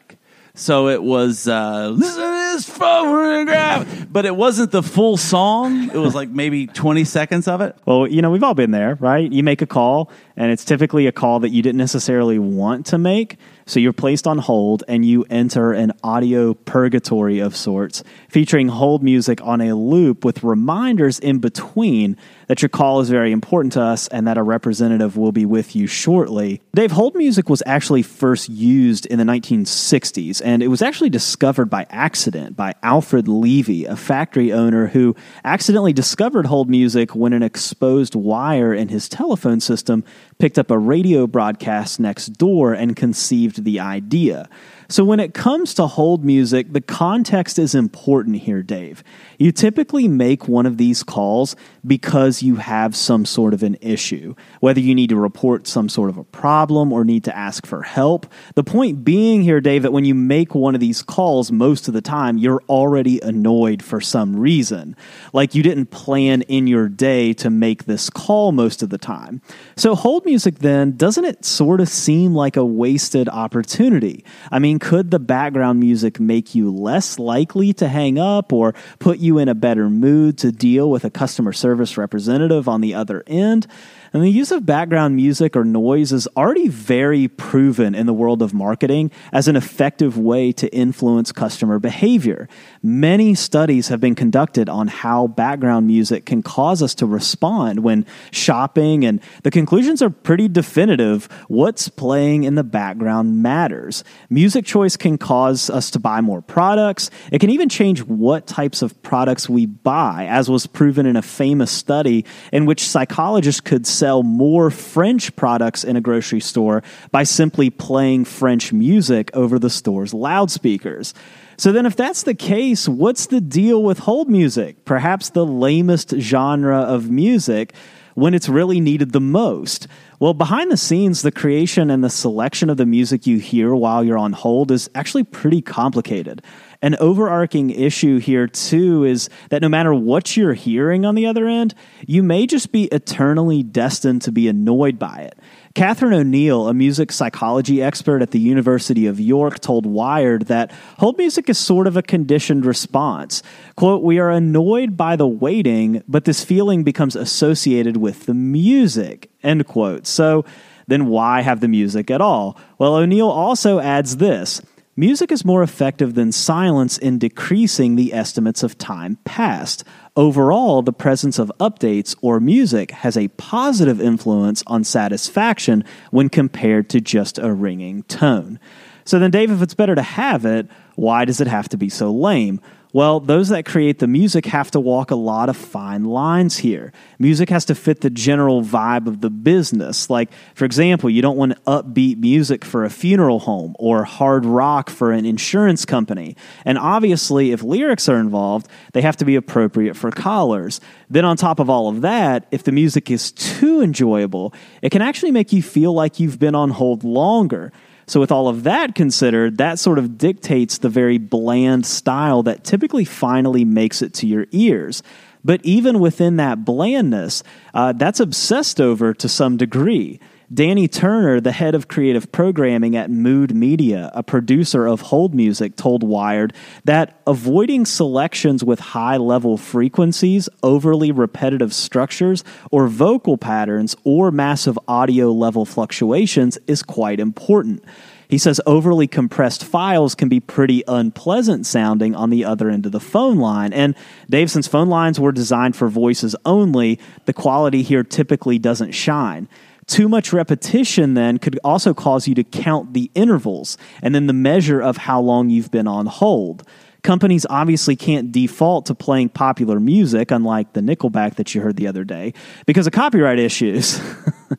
So 0.54 0.90
it 0.90 1.02
was 1.02 1.48
uh, 1.48 1.90
listen 1.90 2.22
to 2.22 2.30
this 2.54 2.70
photograph, 2.70 4.08
but 4.12 4.26
it 4.26 4.36
wasn't 4.36 4.72
the 4.72 4.84
full 4.84 5.16
song. 5.16 5.90
It 5.90 5.98
was 5.98 6.14
like 6.14 6.30
maybe 6.30 6.68
20 6.68 7.06
seconds 7.06 7.48
of 7.48 7.62
it. 7.62 7.76
Well, 7.86 8.06
you 8.06 8.22
know, 8.22 8.32
we've 8.32 8.44
all 8.44 8.54
been 8.54 8.72
there, 8.72 8.96
right? 8.96 9.32
You 9.32 9.44
make 9.44 9.62
a 9.62 9.66
call, 9.66 10.12
and 10.36 10.52
it's 10.52 10.66
typically 10.66 11.08
a 11.08 11.12
call 11.14 11.40
that 11.40 11.50
you 11.50 11.62
didn't 11.62 11.78
necessarily 11.78 12.38
want 12.38 12.86
to 12.88 12.98
make. 12.98 13.38
So 13.72 13.80
you're 13.80 13.94
placed 13.94 14.28
on 14.28 14.38
hold 14.38 14.84
and 14.90 15.06
you 15.06 15.26
enter 15.30 15.72
an 15.72 15.94
audio 16.04 16.54
purgatory 16.54 17.40
of 17.40 17.56
sorts, 17.56 18.04
featuring 18.28 18.68
hold 18.68 19.02
music 19.02 19.40
on 19.44 19.62
a 19.62 19.74
loop 19.78 20.26
with 20.26 20.44
reminders 20.44 21.20
in 21.20 21.40
between 21.40 22.18
that 22.48 22.62
your 22.62 22.68
call 22.68 23.00
is 23.00 23.10
very 23.10 23.32
important 23.32 23.72
to 23.72 23.82
us 23.82 24.10
and 24.10 24.28
that 24.28 24.38
a 24.38 24.44
representative 24.44 25.16
will 25.16 25.32
be 25.32 25.46
with 25.46 25.74
you 25.74 25.88
shortly. 25.88 26.62
Dave, 26.76 26.92
hold 26.92 27.16
music 27.16 27.48
was 27.48 27.64
actually 27.66 28.02
first 28.02 28.50
used 28.50 29.06
in 29.06 29.20
the 29.20 29.24
1960s, 29.24 30.42
and 30.44 30.62
it 30.62 30.68
was 30.68 30.82
actually 30.82 31.10
discovered 31.10 31.70
by 31.70 31.88
accident 31.90 32.58
by 32.58 32.74
Alfred 32.84 33.30
Levy, 33.30 33.86
a 33.86 33.96
factory 33.96 34.52
owner 34.52 34.88
who 34.88 35.16
accidentally 35.46 35.94
discovered 35.94 36.46
hold 36.46 36.70
music 36.70 37.16
when 37.16 37.32
an 37.32 37.42
exposed 37.42 38.16
wire 38.16 38.74
in 38.74 38.90
his 38.90 39.08
telephone 39.08 39.62
system 39.62 40.04
picked 40.38 40.60
up 40.60 40.72
a 40.72 40.78
radio 40.78 41.28
broadcast 41.28 42.02
next 42.02 42.26
door 42.34 42.74
and 42.74 42.98
conceived 42.98 43.61
the 43.64 43.80
idea. 43.80 44.50
So, 44.92 45.06
when 45.06 45.22
it 45.22 45.34
comes 45.34 45.74
to 45.76 45.88
hold 45.88 46.26
music, 46.26 46.74
the 46.74 46.82
context 46.82 47.58
is 47.58 47.74
important 47.74 48.36
here, 48.36 48.62
Dave. 48.62 49.06
You 49.38 49.54
typically 49.54 50.10
make 50.10 50.50
one 50.50 50.66
of 50.66 50.76
these 50.76 51.02
calls 51.02 51.56
because 51.88 52.44
you 52.44 52.58
have 52.58 52.94
some 52.94 53.24
sort 53.24 53.54
of 53.54 53.64
an 53.64 53.78
issue, 53.80 54.36
whether 54.60 54.82
you 54.82 54.94
need 54.94 55.08
to 55.12 55.16
report 55.16 55.66
some 55.66 55.88
sort 55.88 56.10
of 56.10 56.18
a 56.18 56.26
problem 56.26 56.92
or 56.92 57.06
need 57.06 57.24
to 57.24 57.36
ask 57.36 57.66
for 57.66 57.84
help. 57.84 58.28
The 58.56 58.66
point 58.66 59.06
being 59.06 59.42
here, 59.44 59.62
Dave, 59.62 59.84
that 59.84 59.94
when 59.94 60.04
you 60.04 60.14
make 60.14 60.54
one 60.54 60.76
of 60.76 60.82
these 60.82 61.02
calls, 61.02 61.54
most 61.54 61.88
of 61.88 61.94
the 61.94 62.02
time 62.02 62.38
you're 62.38 62.62
already 62.68 63.22
annoyed 63.22 63.82
for 63.82 64.02
some 64.02 64.36
reason. 64.36 64.98
Like 65.32 65.56
you 65.56 65.64
didn't 65.64 65.86
plan 65.86 66.42
in 66.44 66.68
your 66.68 66.90
day 66.90 67.32
to 67.36 67.50
make 67.50 67.86
this 67.86 68.10
call 68.10 68.52
most 68.52 68.84
of 68.84 68.90
the 68.90 68.98
time. 68.98 69.42
So, 69.78 69.96
hold 69.96 70.26
music 70.26 70.60
then, 70.60 70.98
doesn't 70.98 71.24
it 71.24 71.46
sort 71.46 71.80
of 71.80 71.88
seem 71.88 72.36
like 72.36 72.58
a 72.58 72.66
wasted 72.66 73.30
opportunity? 73.30 74.26
I 74.52 74.60
mean, 74.60 74.81
could 74.82 75.12
the 75.12 75.20
background 75.20 75.80
music 75.80 76.20
make 76.20 76.56
you 76.56 76.72
less 76.72 77.20
likely 77.20 77.72
to 77.72 77.88
hang 77.88 78.18
up 78.18 78.52
or 78.52 78.74
put 79.00 79.20
you 79.20 79.38
in 79.38 79.48
a 79.48 79.56
better 79.56 79.90
mood 79.90 80.40
to 80.40 80.52
deal 80.52 80.90
with 80.90 81.06
a 81.06 81.10
customer 81.10 81.54
service 81.54 81.98
representative 81.98 82.68
on 82.68 82.82
the 82.82 82.96
other 82.96 83.24
end? 83.28 83.68
And 84.14 84.22
the 84.22 84.30
use 84.30 84.52
of 84.52 84.66
background 84.66 85.16
music 85.16 85.56
or 85.56 85.64
noise 85.64 86.12
is 86.12 86.28
already 86.36 86.68
very 86.68 87.30
proven 87.30 87.96
in 87.96 88.08
the 88.08 88.14
world 88.14 88.42
of 88.42 88.54
marketing 88.54 89.10
as 89.32 89.48
an 89.48 89.56
effective 89.56 90.18
way 90.18 90.52
to 90.52 90.68
influence 90.76 91.32
customer 91.32 91.80
behavior. 91.80 92.50
Many 92.84 93.36
studies 93.36 93.88
have 93.88 94.02
been 94.02 94.16
conducted 94.16 94.68
on 94.68 94.90
how 94.90 95.28
background 95.28 95.88
music 95.88 96.26
can 96.26 96.44
cause 96.44 96.84
us 96.84 96.94
to 96.96 97.06
respond 97.06 97.84
when 97.84 98.06
shopping, 98.32 99.06
and 99.06 99.22
the 99.44 99.52
conclusions 99.52 100.02
are 100.02 100.10
pretty 100.10 100.50
definitive. 100.50 101.30
What's 101.48 101.88
playing 101.88 102.44
in 102.44 102.56
the 102.56 102.66
background 102.66 103.42
matters. 103.42 104.04
Music 104.30 104.66
choice 104.66 104.98
can 104.98 105.18
cause 105.18 105.70
us 105.70 105.90
to 105.92 106.00
buy 106.00 106.20
more 106.20 106.42
products. 106.42 107.12
It 107.32 107.40
can 107.40 107.50
even 107.50 107.70
change 107.70 108.04
what 108.04 108.46
types 108.46 108.82
of 108.82 109.02
products 109.04 109.48
we 109.48 109.68
buy, 109.68 110.28
as 110.30 110.50
was 110.50 110.68
proven 110.68 111.06
in 111.06 111.16
a 111.16 111.22
famous 111.22 111.72
study 111.72 112.26
in 112.52 112.66
which 112.66 112.84
psychologists 112.86 113.62
could 113.62 113.88
sell 114.02 114.24
more 114.24 114.72
French 114.72 115.36
products 115.36 115.84
in 115.84 115.96
a 115.96 116.02
grocery 116.02 116.40
store 116.40 116.82
by 117.12 117.22
simply 117.22 117.70
playing 117.70 118.26
French 118.26 118.74
music 118.74 119.30
over 119.36 119.60
the 119.60 119.70
store's 119.70 120.12
loudspeakers. 120.12 121.14
So 121.56 121.72
then, 121.72 121.86
if 121.86 121.96
that's 121.96 122.24
the 122.24 122.34
case, 122.34 122.88
what's 122.88 123.28
the 123.28 123.40
deal 123.40 123.84
with 123.84 124.00
hold 124.00 124.28
music? 124.28 124.86
Perhaps 124.86 125.30
the 125.30 125.46
lamest 125.46 126.16
genre 126.18 126.80
of 126.80 127.12
music 127.12 127.76
when 128.16 128.34
it's 128.34 128.50
really 128.50 128.80
needed 128.80 129.12
the 129.12 129.22
most. 129.22 129.88
Well, 130.20 130.34
behind 130.34 130.72
the 130.72 130.78
scenes, 130.78 131.22
the 131.22 131.32
creation 131.32 131.92
and 131.92 132.04
the 132.04 132.10
selection 132.10 132.72
of 132.72 132.78
the 132.78 132.88
music 132.88 133.28
you 133.28 133.38
hear 133.38 133.76
while 133.76 134.04
you're 134.04 134.18
on 134.18 134.34
hold 134.34 134.72
is 134.72 134.90
actually 134.96 135.26
pretty 135.26 135.62
complicated. 135.62 136.42
An 136.84 136.96
overarching 137.00 137.70
issue 137.70 138.18
here, 138.18 138.48
too, 138.48 139.04
is 139.04 139.30
that 139.50 139.62
no 139.62 139.70
matter 139.70 139.94
what 139.94 140.36
you're 140.36 140.56
hearing 140.56 141.06
on 141.06 141.14
the 141.14 141.28
other 141.28 141.48
end, 141.48 141.76
you 142.08 142.24
may 142.24 142.48
just 142.48 142.72
be 142.72 142.86
eternally 142.86 143.62
destined 143.62 144.24
to 144.24 144.32
be 144.32 144.48
annoyed 144.48 144.98
by 144.98 145.18
it. 145.18 145.38
Catherine 145.76 146.14
O'Neill, 146.14 146.68
a 146.68 146.74
music 146.74 147.12
psychology 147.12 147.84
expert 147.84 148.24
at 148.24 148.32
the 148.32 148.40
University 148.40 149.06
of 149.06 149.20
York, 149.20 149.60
told 149.60 149.86
Wired 149.86 150.48
that 150.48 150.72
hold 150.98 151.20
music 151.20 151.50
is 151.50 151.60
sort 151.60 151.86
of 151.86 151.96
a 151.96 152.02
conditioned 152.02 152.66
response. 152.66 153.44
Quote, 153.76 154.02
We 154.02 154.18
are 154.18 154.32
annoyed 154.32 154.98
by 154.98 155.16
the 155.16 155.28
waiting, 155.28 156.04
but 156.08 156.26
this 156.26 156.44
feeling 156.44 156.84
becomes 156.84 157.16
associated 157.16 157.98
with 157.98 158.26
the 158.26 158.34
music, 158.34 159.30
end 159.44 159.68
quote. 159.68 160.08
So 160.08 160.46
then 160.88 161.06
why 161.06 161.42
have 161.42 161.62
the 161.62 161.68
music 161.68 162.10
at 162.10 162.22
all? 162.22 162.58
Well, 162.80 162.96
O'Neill 162.96 163.30
also 163.30 163.80
adds 163.80 164.18
this. 164.18 164.62
Music 165.02 165.32
is 165.32 165.44
more 165.44 165.64
effective 165.64 166.14
than 166.14 166.32
silence 166.32 166.96
in 167.00 167.18
decreasing 167.18 167.96
the 167.96 168.14
estimates 168.14 168.62
of 168.62 168.78
time 168.78 169.18
passed. 169.26 169.84
Overall, 170.16 170.84
the 170.84 170.94
presence 170.94 171.40
of 171.40 171.52
updates 171.60 172.16
or 172.22 172.40
music 172.40 172.92
has 172.92 173.18
a 173.18 173.28
positive 173.30 174.00
influence 174.00 174.62
on 174.68 174.84
satisfaction 174.84 175.84
when 176.12 176.30
compared 176.30 176.88
to 176.88 177.02
just 177.02 177.40
a 177.40 177.52
ringing 177.52 178.04
tone. 178.04 178.60
So 179.04 179.18
then, 179.18 179.32
Dave, 179.32 179.50
if 179.50 179.64
it's 179.64 179.74
better 179.74 179.96
to 179.96 180.04
have 180.04 180.46
it, 180.46 180.68
why 180.94 181.26
does 181.26 181.42
it 181.42 181.48
have 181.48 181.68
to 181.70 181.78
be 181.78 181.90
so 181.90 182.12
lame? 182.12 182.62
Well, 182.94 183.22
those 183.22 183.48
that 183.50 183.64
create 183.64 184.00
the 184.00 184.08
music 184.08 184.46
have 184.48 184.70
to 184.72 184.80
walk 184.80 185.12
a 185.12 185.16
lot 185.16 185.48
of 185.48 185.56
fine 185.56 186.04
lines 186.04 186.58
here. 186.58 186.92
Music 187.20 187.50
has 187.50 187.64
to 187.66 187.76
fit 187.76 188.02
the 188.02 188.10
general 188.10 188.62
vibe 188.62 189.08
of 189.08 189.22
the 189.22 189.30
business. 189.30 190.10
Like, 190.10 190.30
for 190.56 190.66
example, 190.66 191.10
you 191.10 191.22
don't 191.22 191.38
want 191.38 191.64
upbeat 191.64 192.18
music 192.18 192.66
for 192.66 192.84
a 192.84 192.90
funeral 192.90 193.40
home 193.40 193.78
or 193.80 194.04
hard 194.04 194.46
rock 194.46 194.90
for 194.90 195.14
an 195.14 195.26
insurance 195.26 195.86
company. 195.86 196.36
And 196.66 196.78
obviously, 196.78 197.54
if 197.54 197.64
lyrics 197.64 198.10
are 198.10 198.20
involved, 198.20 198.68
they 198.92 199.02
have 199.02 199.16
to 199.18 199.26
be 199.26 199.38
appropriate 199.38 199.96
for 199.96 200.12
callers. 200.12 200.82
Then, 201.10 201.24
on 201.24 201.38
top 201.38 201.60
of 201.60 201.70
all 201.70 201.88
of 201.88 202.02
that, 202.02 202.46
if 202.52 202.64
the 202.64 202.74
music 202.74 203.10
is 203.10 203.32
too 203.32 203.80
enjoyable, 203.80 204.54
it 204.82 204.90
can 204.90 205.02
actually 205.02 205.32
make 205.32 205.54
you 205.54 205.64
feel 205.64 205.94
like 205.94 206.20
you've 206.20 206.40
been 206.40 206.56
on 206.56 206.72
hold 206.72 207.06
longer. 207.06 207.72
So, 208.12 208.20
with 208.20 208.30
all 208.30 208.50
of 208.50 208.64
that 208.64 208.94
considered, 208.94 209.60
that 209.60 209.80
sort 209.80 209.98
of 209.98 210.18
dictates 210.18 210.80
the 210.80 210.90
very 210.90 211.18
bland 211.18 211.86
style 211.86 212.44
that 212.44 212.66
typically 212.66 213.06
finally 213.06 213.64
makes 213.64 214.02
it 214.02 214.14
to 214.16 214.28
your 214.28 214.48
ears. 214.52 215.02
But 215.46 215.62
even 215.64 216.02
within 216.02 216.36
that 216.36 216.66
blandness, 216.66 217.42
uh, 217.74 217.94
that's 217.94 218.20
obsessed 218.20 218.82
over 218.82 219.14
to 219.14 219.30
some 219.30 219.56
degree. 219.56 220.20
Danny 220.54 220.90
Turner, 220.90 221.40
the 221.40 221.54
head 221.54 221.76
of 221.76 221.88
creative 221.88 222.30
programming 222.34 222.98
at 222.98 223.10
Mood 223.10 223.56
Media, 223.56 224.12
a 224.14 224.22
producer 224.22 224.86
of 224.86 225.00
hold 225.00 225.34
music, 225.34 225.78
told 225.78 226.04
Wired 226.04 226.54
that 226.84 227.22
avoiding 227.26 227.86
selections 227.86 228.62
with 228.62 228.82
high 228.82 229.16
level 229.16 229.58
frequencies, 229.58 230.50
overly 230.62 231.10
repetitive 231.10 231.74
structures, 231.74 232.44
or 232.70 232.88
vocal 232.88 233.38
patterns, 233.38 233.96
or 234.04 234.30
massive 234.30 234.78
audio 234.90 235.32
level 235.32 235.64
fluctuations 235.64 236.58
is 236.68 236.84
quite 236.84 237.22
important. 237.22 237.82
He 238.28 238.38
says 238.38 238.60
overly 238.66 239.08
compressed 239.08 239.64
files 239.64 240.16
can 240.16 240.28
be 240.28 240.42
pretty 240.42 240.84
unpleasant 240.86 241.66
sounding 241.66 242.14
on 242.14 242.30
the 242.30 242.44
other 242.44 242.70
end 242.70 242.86
of 242.86 242.92
the 242.92 243.00
phone 243.00 243.38
line. 243.38 243.72
And 243.72 243.96
Dave, 244.30 244.52
since 244.52 244.68
phone 244.68 244.90
lines 244.90 245.18
were 245.18 245.32
designed 245.32 245.78
for 245.78 245.88
voices 245.88 246.36
only, 246.46 247.00
the 247.26 247.34
quality 247.34 247.84
here 247.84 248.04
typically 248.04 248.60
doesn't 248.60 248.92
shine. 248.92 249.48
Too 249.92 250.08
much 250.08 250.32
repetition 250.32 251.16
then 251.16 251.38
could 251.38 251.60
also 251.66 251.94
cause 251.94 252.26
you 252.26 252.34
to 252.36 252.46
count 252.46 252.94
the 252.94 253.12
intervals 253.14 253.78
and 254.02 254.16
then 254.16 254.26
the 254.26 254.32
measure 254.32 254.80
of 254.80 254.96
how 254.96 255.20
long 255.20 255.50
you've 255.50 255.70
been 255.70 255.86
on 255.86 256.06
hold. 256.06 256.66
Companies 257.04 257.46
obviously 257.50 257.98
can't 257.98 258.32
default 258.32 258.86
to 258.86 258.96
playing 258.96 259.28
popular 259.28 259.82
music, 259.82 260.32
unlike 260.32 260.72
the 260.72 260.80
Nickelback 260.80 261.36
that 261.36 261.54
you 261.54 261.60
heard 261.60 261.76
the 261.76 261.88
other 261.88 262.06
day, 262.06 262.34
because 262.66 262.88
of 262.88 262.94
copyright 262.94 263.38
issues. 263.38 264.00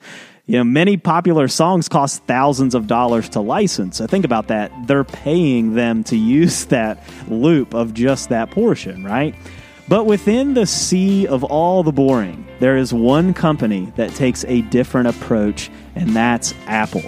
you 0.47 0.59
know, 0.59 0.65
many 0.65 0.99
popular 0.99 1.49
songs 1.49 1.89
cost 1.89 2.23
thousands 2.25 2.75
of 2.75 2.87
dollars 2.87 3.31
to 3.31 3.41
license. 3.41 3.97
So 3.97 4.07
think 4.07 4.27
about 4.27 4.49
that. 4.49 4.71
They're 4.87 5.03
paying 5.03 5.73
them 5.73 6.05
to 6.05 6.17
use 6.19 6.67
that 6.67 7.03
loop 7.27 7.73
of 7.73 7.95
just 7.95 8.29
that 8.29 8.51
portion, 8.51 9.03
right? 9.03 9.35
But 9.93 10.07
within 10.07 10.55
the 10.55 10.65
sea 10.65 11.27
of 11.27 11.45
all 11.45 11.83
the 11.83 11.93
boring, 11.93 12.47
there 12.61 12.79
is 12.79 12.95
one 12.95 13.35
company 13.35 13.93
that 13.97 14.09
takes 14.15 14.43
a 14.47 14.63
different 14.63 15.09
approach, 15.09 15.71
and 15.95 16.17
that's 16.17 16.55
Apple. 16.67 17.03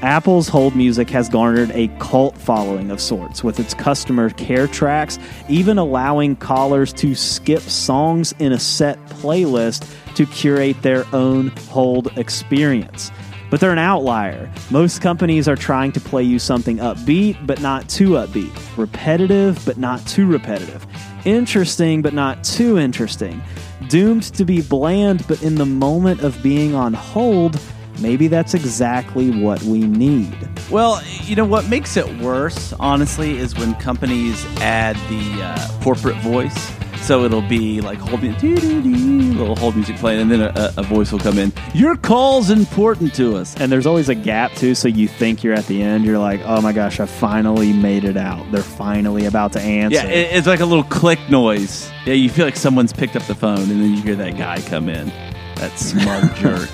Apple's 0.00 0.48
hold 0.48 0.74
music 0.74 1.10
has 1.10 1.28
garnered 1.28 1.70
a 1.72 1.88
cult 1.98 2.38
following 2.38 2.90
of 2.90 2.98
sorts, 2.98 3.44
with 3.44 3.60
its 3.60 3.74
customer 3.74 4.30
care 4.30 4.66
tracks 4.66 5.18
even 5.50 5.76
allowing 5.76 6.34
callers 6.34 6.94
to 6.94 7.14
skip 7.14 7.60
songs 7.60 8.32
in 8.38 8.52
a 8.52 8.58
set 8.58 8.96
playlist 9.08 9.86
to 10.14 10.24
curate 10.24 10.80
their 10.80 11.04
own 11.12 11.48
hold 11.68 12.06
experience. 12.16 13.10
But 13.50 13.60
they're 13.60 13.70
an 13.70 13.78
outlier. 13.78 14.50
Most 14.70 15.02
companies 15.02 15.46
are 15.46 15.56
trying 15.56 15.92
to 15.92 16.00
play 16.00 16.22
you 16.22 16.38
something 16.38 16.78
upbeat, 16.78 17.46
but 17.46 17.60
not 17.60 17.86
too 17.90 18.12
upbeat, 18.12 18.78
repetitive, 18.78 19.62
but 19.66 19.76
not 19.76 20.06
too 20.06 20.26
repetitive 20.26 20.86
interesting 21.24 22.02
but 22.02 22.12
not 22.12 22.42
too 22.44 22.78
interesting, 22.78 23.42
doomed 23.88 24.24
to 24.34 24.44
be 24.44 24.62
bland 24.62 25.26
but 25.26 25.42
in 25.42 25.56
the 25.56 25.66
moment 25.66 26.22
of 26.22 26.42
being 26.42 26.74
on 26.74 26.92
hold, 26.92 27.60
Maybe 28.00 28.28
that's 28.28 28.54
exactly 28.54 29.30
what 29.30 29.62
we 29.62 29.80
need. 29.80 30.34
Well, 30.70 31.02
you 31.24 31.36
know 31.36 31.44
what 31.44 31.68
makes 31.68 31.96
it 31.98 32.20
worse, 32.20 32.72
honestly, 32.80 33.36
is 33.36 33.54
when 33.56 33.74
companies 33.74 34.44
add 34.60 34.96
the 35.10 35.42
uh, 35.42 35.82
corporate 35.82 36.16
voice. 36.16 36.79
So 37.02 37.24
it'll 37.24 37.42
be 37.42 37.80
like 37.80 37.98
hold 37.98 38.22
music, 38.22 38.42
little 38.42 39.56
hold 39.56 39.74
music 39.74 39.96
playing, 39.96 40.20
and 40.20 40.30
then 40.30 40.40
a, 40.42 40.72
a 40.76 40.82
voice 40.82 41.10
will 41.10 41.18
come 41.18 41.38
in. 41.38 41.52
Your 41.74 41.96
call's 41.96 42.50
important 42.50 43.14
to 43.14 43.36
us. 43.36 43.56
And 43.56 43.72
there's 43.72 43.86
always 43.86 44.08
a 44.08 44.14
gap 44.14 44.52
too, 44.52 44.74
so 44.74 44.86
you 44.86 45.08
think 45.08 45.42
you're 45.42 45.54
at 45.54 45.66
the 45.66 45.82
end. 45.82 46.04
You're 46.04 46.18
like, 46.18 46.40
oh 46.44 46.60
my 46.60 46.72
gosh, 46.72 47.00
I 47.00 47.06
finally 47.06 47.72
made 47.72 48.04
it 48.04 48.16
out. 48.16 48.50
They're 48.52 48.62
finally 48.62 49.26
about 49.26 49.52
to 49.54 49.60
answer. 49.60 49.96
Yeah, 49.96 50.06
it, 50.06 50.36
it's 50.36 50.46
like 50.46 50.60
a 50.60 50.66
little 50.66 50.84
click 50.84 51.18
noise. 51.28 51.90
Yeah, 52.04 52.14
you 52.14 52.28
feel 52.30 52.44
like 52.44 52.56
someone's 52.56 52.92
picked 52.92 53.16
up 53.16 53.24
the 53.24 53.34
phone, 53.34 53.58
and 53.58 53.70
then 53.70 53.94
you 53.94 54.02
hear 54.02 54.16
that 54.16 54.36
guy 54.36 54.60
come 54.60 54.88
in. 54.88 55.08
That 55.56 55.72
smart 55.78 56.34
jerk. 56.36 56.70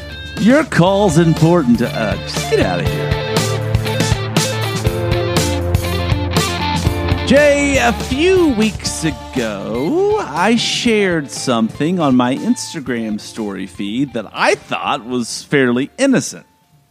Your 0.40 0.64
call's 0.64 1.18
important 1.18 1.78
to 1.80 1.88
us. 1.88 2.18
Just 2.32 2.50
get 2.50 2.60
out 2.60 2.80
of 2.80 2.86
here. 2.86 3.29
Jay, 7.30 7.78
a 7.78 7.92
few 7.92 8.48
weeks 8.54 9.04
ago, 9.04 10.18
I 10.18 10.56
shared 10.56 11.30
something 11.30 12.00
on 12.00 12.16
my 12.16 12.34
Instagram 12.34 13.20
story 13.20 13.68
feed 13.68 14.14
that 14.14 14.26
I 14.32 14.56
thought 14.56 15.04
was 15.04 15.44
fairly 15.44 15.92
innocent. 15.96 16.44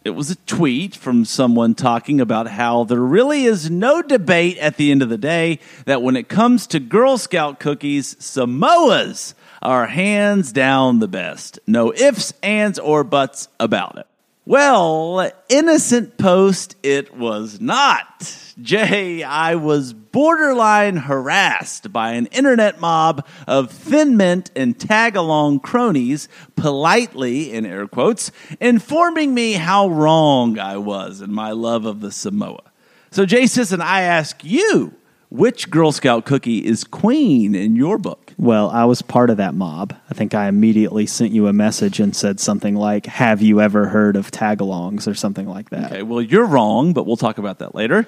It 0.06 0.12
was 0.12 0.32
a 0.32 0.38
tweet 0.38 0.96
from 0.96 1.26
someone 1.26 1.76
talking 1.76 2.22
about 2.22 2.48
how 2.48 2.86
there 2.86 3.02
really 3.02 3.44
is 3.44 3.70
no 3.70 4.02
debate 4.02 4.58
at 4.60 4.78
the 4.78 4.92
end 4.92 5.02
of 5.02 5.10
the 5.10 5.18
day 5.18 5.60
that 5.84 6.02
when 6.02 6.16
it 6.16 6.30
comes 6.30 6.68
to 6.68 6.80
Girl 6.80 7.18
Scout 7.18 7.60
cookies, 7.60 8.16
Samoas 8.16 9.34
are 9.62 9.88
hands 9.88 10.54
down 10.54 11.00
the 11.00 11.10
best. 11.10 11.60
No 11.68 11.92
ifs, 11.92 12.32
ands, 12.42 12.80
or 12.80 13.04
buts 13.04 13.50
about 13.60 13.98
it. 13.98 14.08
Well, 14.50 15.32
innocent 15.48 16.18
post 16.18 16.76
it 16.82 17.16
was 17.16 17.62
not. 17.62 18.56
Jay, 18.60 19.22
I 19.22 19.54
was 19.54 19.94
borderline 19.94 20.98
harassed 20.98 21.94
by 21.94 22.14
an 22.14 22.26
internet 22.32 22.80
mob 22.80 23.28
of 23.46 23.70
thin 23.70 24.18
mint 24.18 24.50
and 24.56 24.80
tag 24.80 25.16
along 25.16 25.60
cronies, 25.60 26.28
politely, 26.56 27.54
in 27.54 27.64
air 27.64 27.86
quotes, 27.86 28.32
informing 28.60 29.36
me 29.36 29.54
how 29.54 29.88
wrong 29.88 30.58
I 30.58 30.78
was 30.78 31.22
in 31.22 31.32
my 31.32 31.52
love 31.52 31.86
of 31.86 32.02
the 32.02 32.12
Samoa. 32.12 32.72
So, 33.12 33.28
Jay 33.28 33.46
Sisson, 33.46 33.82
I 33.82 34.02
ask 34.02 34.44
you, 34.44 34.96
which 35.30 35.70
Girl 35.70 35.92
Scout 35.92 36.26
cookie 36.26 36.66
is 36.66 36.84
queen 36.84 37.56
in 37.56 37.76
your 37.76 37.98
book? 37.98 38.34
Well, 38.38 38.70
I 38.70 38.86
was 38.86 39.02
part 39.02 39.30
of 39.30 39.38
that 39.38 39.54
mob. 39.54 39.96
I 40.10 40.14
think 40.14 40.34
I 40.34 40.48
immediately 40.48 41.06
sent 41.06 41.32
you 41.32 41.48
a 41.48 41.54
message 41.54 42.00
and 42.00 42.16
said 42.16 42.40
something 42.40 42.76
like, 42.76 43.06
Have 43.06 43.42
you 43.42 43.62
ever 43.62 43.88
heard 43.88 44.16
of 44.16 44.32
tagalongs 44.32 45.08
or 45.08 45.14
something 45.14 45.48
like 45.48 45.70
that? 45.70 45.92
Okay, 45.92 46.04
well, 46.04 46.22
you're 46.22 46.46
wrong, 46.46 46.94
but 46.94 47.06
we'll 47.06 47.18
talk 47.18 47.38
about 47.38 47.60
that 47.60 47.76
later. 47.76 48.08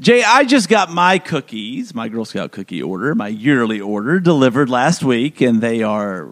Jay, 0.00 0.24
I 0.24 0.44
just 0.44 0.68
got 0.68 0.90
my 0.90 1.18
cookies, 1.18 1.94
my 1.94 2.08
Girl 2.08 2.24
Scout 2.24 2.50
cookie 2.50 2.82
order, 2.82 3.14
my 3.14 3.28
yearly 3.28 3.80
order 3.80 4.18
delivered 4.18 4.68
last 4.68 5.04
week, 5.04 5.40
and 5.40 5.60
they 5.60 5.82
are 5.82 6.28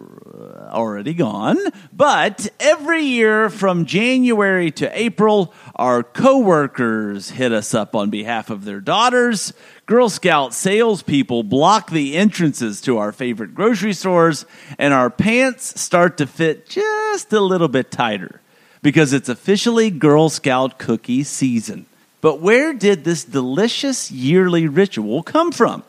already 0.73 1.13
gone. 1.13 1.57
But 1.91 2.49
every 2.59 3.03
year 3.03 3.49
from 3.49 3.85
January 3.85 4.71
to 4.71 4.99
April, 4.99 5.53
our 5.75 6.03
coworkers 6.03 7.29
hit 7.29 7.51
us 7.51 7.73
up 7.73 7.95
on 7.95 8.09
behalf 8.09 8.49
of 8.49 8.65
their 8.65 8.81
daughters. 8.81 9.53
Girl 9.85 10.09
Scout 10.09 10.53
salespeople 10.53 11.43
block 11.43 11.89
the 11.89 12.15
entrances 12.15 12.81
to 12.81 12.97
our 12.97 13.11
favorite 13.11 13.53
grocery 13.53 13.93
stores, 13.93 14.45
and 14.77 14.93
our 14.93 15.09
pants 15.09 15.79
start 15.79 16.17
to 16.17 16.27
fit 16.27 16.67
just 16.67 17.31
a 17.31 17.39
little 17.39 17.67
bit 17.67 17.91
tighter 17.91 18.41
because 18.81 19.13
it's 19.13 19.29
officially 19.29 19.89
Girl 19.89 20.29
Scout 20.29 20.77
cookie 20.77 21.23
season. 21.23 21.85
But 22.21 22.39
where 22.39 22.73
did 22.73 23.03
this 23.03 23.23
delicious 23.25 24.09
yearly 24.11 24.67
ritual 24.67 25.23
come 25.23 25.51
from? 25.51 25.83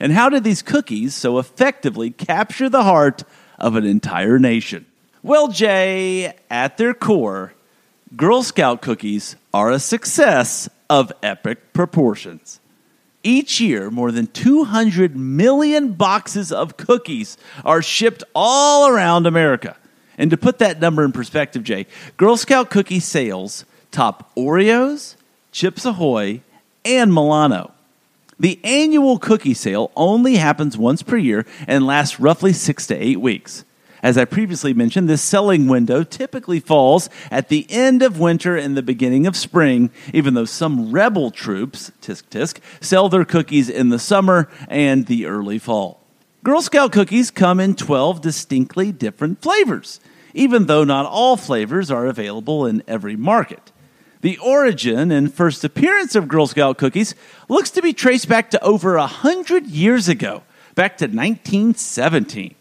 And 0.00 0.12
how 0.12 0.28
did 0.28 0.44
these 0.44 0.62
cookies 0.62 1.14
so 1.14 1.38
effectively 1.38 2.10
capture 2.10 2.68
the 2.68 2.84
heart 2.84 3.24
of 3.58 3.76
an 3.76 3.84
entire 3.84 4.38
nation? 4.38 4.86
Well, 5.22 5.48
Jay, 5.48 6.34
at 6.50 6.76
their 6.78 6.94
core, 6.94 7.52
Girl 8.16 8.42
Scout 8.42 8.80
cookies 8.80 9.36
are 9.52 9.70
a 9.70 9.78
success 9.78 10.68
of 10.88 11.12
epic 11.22 11.72
proportions. 11.72 12.60
Each 13.22 13.60
year, 13.60 13.90
more 13.90 14.12
than 14.12 14.28
200 14.28 15.16
million 15.16 15.92
boxes 15.92 16.52
of 16.52 16.76
cookies 16.76 17.36
are 17.64 17.82
shipped 17.82 18.24
all 18.34 18.88
around 18.88 19.26
America. 19.26 19.76
And 20.16 20.30
to 20.30 20.36
put 20.36 20.58
that 20.58 20.80
number 20.80 21.04
in 21.04 21.12
perspective, 21.12 21.62
Jay, 21.64 21.86
Girl 22.16 22.36
Scout 22.36 22.70
cookie 22.70 23.00
sales 23.00 23.64
top 23.90 24.34
Oreos, 24.36 25.16
Chips 25.52 25.84
Ahoy, 25.84 26.42
and 26.84 27.12
Milano. 27.12 27.72
The 28.40 28.60
annual 28.62 29.18
cookie 29.18 29.54
sale 29.54 29.90
only 29.96 30.36
happens 30.36 30.78
once 30.78 31.02
per 31.02 31.16
year 31.16 31.44
and 31.66 31.86
lasts 31.86 32.20
roughly 32.20 32.52
six 32.52 32.86
to 32.86 32.94
eight 32.94 33.20
weeks. 33.20 33.64
As 34.00 34.16
I 34.16 34.26
previously 34.26 34.72
mentioned, 34.72 35.08
this 35.08 35.22
selling 35.22 35.66
window 35.66 36.04
typically 36.04 36.60
falls 36.60 37.10
at 37.32 37.48
the 37.48 37.66
end 37.68 38.00
of 38.00 38.20
winter 38.20 38.56
and 38.56 38.76
the 38.76 38.82
beginning 38.82 39.26
of 39.26 39.36
spring, 39.36 39.90
even 40.14 40.34
though 40.34 40.44
some 40.44 40.92
rebel 40.92 41.32
troops, 41.32 41.90
tisk 42.00 42.24
tisk, 42.30 42.58
sell 42.80 43.08
their 43.08 43.24
cookies 43.24 43.68
in 43.68 43.88
the 43.88 43.98
summer 43.98 44.48
and 44.68 45.06
the 45.06 45.26
early 45.26 45.58
fall. 45.58 46.00
Girl 46.44 46.62
Scout 46.62 46.92
cookies 46.92 47.32
come 47.32 47.58
in 47.58 47.74
12 47.74 48.20
distinctly 48.20 48.92
different 48.92 49.42
flavors, 49.42 49.98
even 50.32 50.66
though 50.66 50.84
not 50.84 51.06
all 51.06 51.36
flavors 51.36 51.90
are 51.90 52.06
available 52.06 52.64
in 52.66 52.84
every 52.86 53.16
market. 53.16 53.72
The 54.20 54.38
origin 54.38 55.12
and 55.12 55.32
first 55.32 55.62
appearance 55.62 56.16
of 56.16 56.26
Girl 56.26 56.48
Scout 56.48 56.76
cookies 56.76 57.14
looks 57.48 57.70
to 57.70 57.82
be 57.82 57.92
traced 57.92 58.28
back 58.28 58.50
to 58.50 58.64
over 58.64 58.96
a 58.96 59.06
hundred 59.06 59.66
years 59.68 60.08
ago, 60.08 60.42
back 60.74 60.96
to 60.98 61.04
1917. 61.04 62.56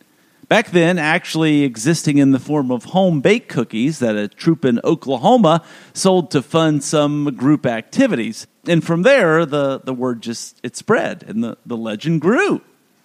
Back 0.47 0.69
then, 0.69 0.99
actually 0.99 1.63
existing 1.63 2.19
in 2.19 2.31
the 2.31 2.39
form 2.39 2.71
of 2.71 2.85
home 2.85 3.21
baked 3.21 3.49
cookies 3.49 3.99
that 3.99 4.15
a 4.15 4.27
troop 4.27 4.63
in 4.65 4.79
Oklahoma 4.83 5.63
sold 5.93 6.31
to 6.31 6.41
fund 6.41 6.83
some 6.83 7.35
group 7.35 7.65
activities. 7.65 8.45
And 8.67 8.83
from 8.83 9.01
there, 9.01 9.45
the, 9.45 9.79
the 9.79 9.93
word 9.93 10.21
just 10.21 10.59
it 10.63 10.77
spread 10.77 11.23
and 11.23 11.43
the, 11.43 11.57
the 11.65 11.75
legend 11.75 12.21
grew. 12.21 12.61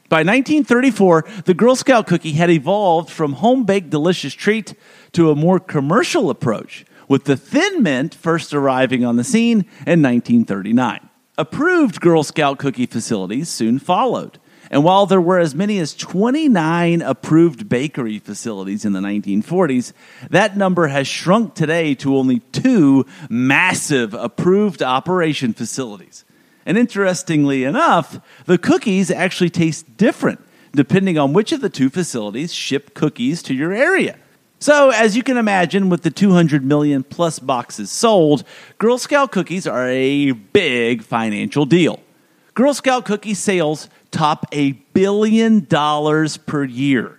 By 0.09 0.19
1934, 0.19 1.25
the 1.47 1.55
Girl 1.55 1.75
Scout 1.75 2.07
cookie 2.07 2.33
had 2.33 2.51
evolved 2.51 3.09
from 3.09 3.33
home 3.33 3.65
baked 3.65 3.89
delicious 3.89 4.35
treat 4.35 4.75
to 5.13 5.31
a 5.31 5.35
more 5.35 5.59
commercial 5.59 6.29
approach 6.29 6.85
with 7.13 7.25
the 7.25 7.37
Thin 7.37 7.83
Mint 7.83 8.15
first 8.15 8.55
arriving 8.55 9.05
on 9.05 9.17
the 9.17 9.23
scene 9.23 9.67
in 9.87 10.01
1939. 10.01 11.11
Approved 11.37 12.01
Girl 12.01 12.23
Scout 12.23 12.59
cookie 12.59 12.87
facilities 12.87 13.51
soon 13.51 13.79
followed. 13.79 14.39
And 14.71 14.83
while 14.83 15.05
there 15.05 15.21
were 15.21 15.39
as 15.39 15.55
many 15.55 15.79
as 15.79 15.93
29 15.95 17.03
approved 17.03 17.69
bakery 17.69 18.19
facilities 18.19 18.87
in 18.87 18.95
the 18.95 19.01
1940s, 19.01 19.93
that 20.31 20.57
number 20.57 20.89
has 20.89 21.07
shrunk 21.07 21.55
today 21.55 21.95
to 21.97 22.17
only 22.17 22.39
two 22.51 23.05
massive 23.29 24.15
approved 24.15 24.83
operation 24.83 25.53
facilities. 25.53 26.25
And 26.65 26.79
interestingly 26.79 27.65
enough, 27.65 28.21
the 28.47 28.57
cookies 28.57 29.11
actually 29.11 29.51
taste 29.51 29.99
different 29.99 30.43
depending 30.75 31.19
on 31.19 31.35
which 31.35 31.53
of 31.53 31.61
the 31.61 31.69
two 31.69 31.91
facilities 31.91 32.55
ship 32.55 32.95
cookies 32.95 33.43
to 33.43 33.53
your 33.53 33.75
area. 33.75 34.17
So, 34.63 34.91
as 34.91 35.17
you 35.17 35.25
can 35.25 35.39
imagine, 35.39 35.89
with 35.89 36.03
the 36.03 36.11
200 36.13 36.65
million 36.65 37.03
plus 37.03 37.41
boxes 37.41 37.91
sold, 37.91 38.45
Girl 38.79 38.97
Scout 38.97 39.33
cookies 39.33 39.67
are 39.67 39.89
a 39.89 40.31
big 40.31 41.03
financial 41.03 41.65
deal. 41.65 41.99
Girl 42.55 42.73
Scout 42.73 43.05
cookie 43.05 43.35
sales 43.35 43.91
top 44.13 44.47
a 44.53 44.71
billion 44.95 45.65
dollars 45.65 46.37
per 46.37 46.63
year. 46.63 47.19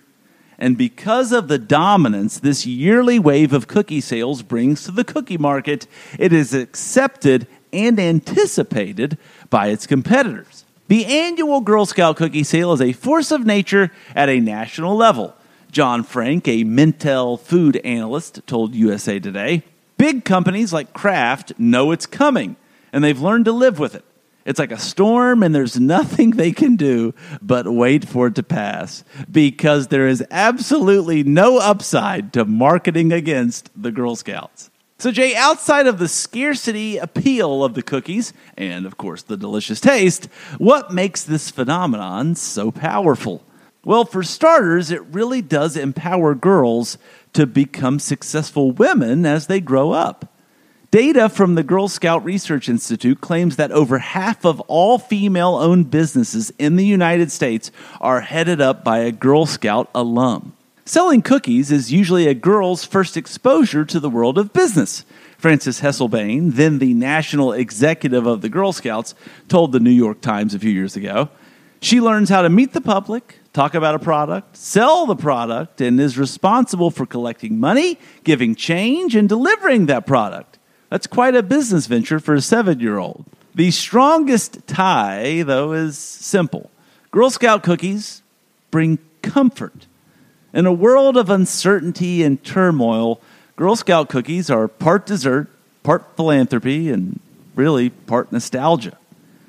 And 0.58 0.78
because 0.78 1.32
of 1.32 1.48
the 1.48 1.58
dominance 1.58 2.38
this 2.38 2.64
yearly 2.64 3.18
wave 3.18 3.52
of 3.52 3.68
cookie 3.68 4.00
sales 4.00 4.40
brings 4.40 4.84
to 4.84 4.90
the 4.90 5.04
cookie 5.04 5.36
market, 5.36 5.86
it 6.18 6.32
is 6.32 6.54
accepted 6.54 7.46
and 7.74 8.00
anticipated 8.00 9.18
by 9.50 9.66
its 9.66 9.86
competitors. 9.86 10.64
The 10.88 11.04
annual 11.04 11.60
Girl 11.60 11.84
Scout 11.84 12.16
cookie 12.16 12.42
sale 12.42 12.72
is 12.72 12.80
a 12.80 12.94
force 12.94 13.30
of 13.30 13.44
nature 13.44 13.90
at 14.14 14.30
a 14.30 14.40
national 14.40 14.96
level 14.96 15.34
John 15.74 16.04
Frank, 16.04 16.46
a 16.46 16.62
Mintel 16.62 17.38
food 17.38 17.78
analyst, 17.78 18.46
told 18.46 18.76
USA 18.76 19.18
Today. 19.18 19.64
Big 19.98 20.24
companies 20.24 20.72
like 20.72 20.92
Kraft 20.92 21.52
know 21.58 21.90
it's 21.90 22.06
coming, 22.06 22.54
and 22.92 23.02
they've 23.02 23.20
learned 23.20 23.46
to 23.46 23.52
live 23.52 23.80
with 23.80 23.96
it. 23.96 24.04
It's 24.44 24.60
like 24.60 24.70
a 24.70 24.78
storm, 24.78 25.42
and 25.42 25.52
there's 25.52 25.80
nothing 25.80 26.30
they 26.30 26.52
can 26.52 26.76
do 26.76 27.12
but 27.42 27.66
wait 27.66 28.06
for 28.06 28.28
it 28.28 28.36
to 28.36 28.44
pass 28.44 29.02
because 29.28 29.88
there 29.88 30.06
is 30.06 30.24
absolutely 30.30 31.24
no 31.24 31.58
upside 31.58 32.32
to 32.34 32.44
marketing 32.44 33.12
against 33.12 33.68
the 33.74 33.90
Girl 33.90 34.14
Scouts. 34.14 34.70
So, 34.98 35.10
Jay, 35.10 35.34
outside 35.34 35.88
of 35.88 35.98
the 35.98 36.06
scarcity 36.06 36.98
appeal 36.98 37.64
of 37.64 37.74
the 37.74 37.82
cookies, 37.82 38.32
and 38.56 38.86
of 38.86 38.96
course 38.96 39.24
the 39.24 39.36
delicious 39.36 39.80
taste, 39.80 40.26
what 40.58 40.94
makes 40.94 41.24
this 41.24 41.50
phenomenon 41.50 42.36
so 42.36 42.70
powerful? 42.70 43.42
Well, 43.84 44.04
for 44.04 44.22
starters, 44.22 44.90
it 44.90 45.02
really 45.06 45.42
does 45.42 45.76
empower 45.76 46.34
girls 46.34 46.96
to 47.34 47.46
become 47.46 47.98
successful 47.98 48.70
women 48.70 49.26
as 49.26 49.46
they 49.46 49.60
grow 49.60 49.92
up. 49.92 50.30
Data 50.90 51.28
from 51.28 51.56
the 51.56 51.64
Girl 51.64 51.88
Scout 51.88 52.24
Research 52.24 52.68
Institute 52.68 53.20
claims 53.20 53.56
that 53.56 53.72
over 53.72 53.98
half 53.98 54.44
of 54.44 54.60
all 54.62 54.98
female 54.98 55.56
owned 55.56 55.90
businesses 55.90 56.52
in 56.58 56.76
the 56.76 56.86
United 56.86 57.32
States 57.32 57.72
are 58.00 58.20
headed 58.20 58.60
up 58.60 58.84
by 58.84 58.98
a 58.98 59.10
Girl 59.10 59.44
Scout 59.44 59.90
alum. 59.92 60.52
Selling 60.86 61.20
cookies 61.20 61.72
is 61.72 61.90
usually 61.90 62.28
a 62.28 62.34
girl's 62.34 62.84
first 62.84 63.16
exposure 63.16 63.84
to 63.86 63.98
the 63.98 64.10
world 64.10 64.38
of 64.38 64.52
business. 64.52 65.04
Frances 65.36 65.80
Hesselbein, 65.80 66.52
then 66.52 66.78
the 66.78 66.94
national 66.94 67.52
executive 67.52 68.26
of 68.26 68.40
the 68.40 68.48
Girl 68.48 68.72
Scouts, 68.72 69.14
told 69.48 69.72
the 69.72 69.80
New 69.80 69.90
York 69.90 70.20
Times 70.20 70.54
a 70.54 70.58
few 70.58 70.70
years 70.70 70.94
ago. 70.94 71.28
She 71.80 72.00
learns 72.00 72.28
how 72.28 72.42
to 72.42 72.48
meet 72.48 72.72
the 72.72 72.80
public, 72.80 73.40
talk 73.54 73.74
about 73.74 73.94
a 73.94 73.98
product, 73.98 74.56
sell 74.56 75.06
the 75.06 75.16
product, 75.16 75.80
and 75.80 75.98
is 75.98 76.18
responsible 76.18 76.90
for 76.90 77.06
collecting 77.06 77.58
money, 77.58 77.98
giving 78.24 78.54
change, 78.54 79.16
and 79.16 79.28
delivering 79.28 79.86
that 79.86 80.06
product. 80.06 80.58
That's 80.90 81.06
quite 81.06 81.34
a 81.34 81.42
business 81.42 81.86
venture 81.86 82.20
for 82.20 82.34
a 82.34 82.42
seven 82.42 82.80
year 82.80 82.98
old. 82.98 83.24
The 83.54 83.70
strongest 83.70 84.66
tie, 84.66 85.42
though, 85.42 85.72
is 85.72 85.96
simple 85.96 86.70
Girl 87.10 87.30
Scout 87.30 87.62
cookies 87.62 88.22
bring 88.70 88.98
comfort. 89.22 89.86
In 90.52 90.66
a 90.66 90.72
world 90.72 91.16
of 91.16 91.30
uncertainty 91.30 92.22
and 92.22 92.42
turmoil, 92.44 93.20
Girl 93.56 93.76
Scout 93.76 94.08
cookies 94.08 94.50
are 94.50 94.66
part 94.66 95.06
dessert, 95.06 95.48
part 95.84 96.16
philanthropy, 96.16 96.90
and 96.90 97.20
really 97.54 97.90
part 97.90 98.32
nostalgia. 98.32 98.98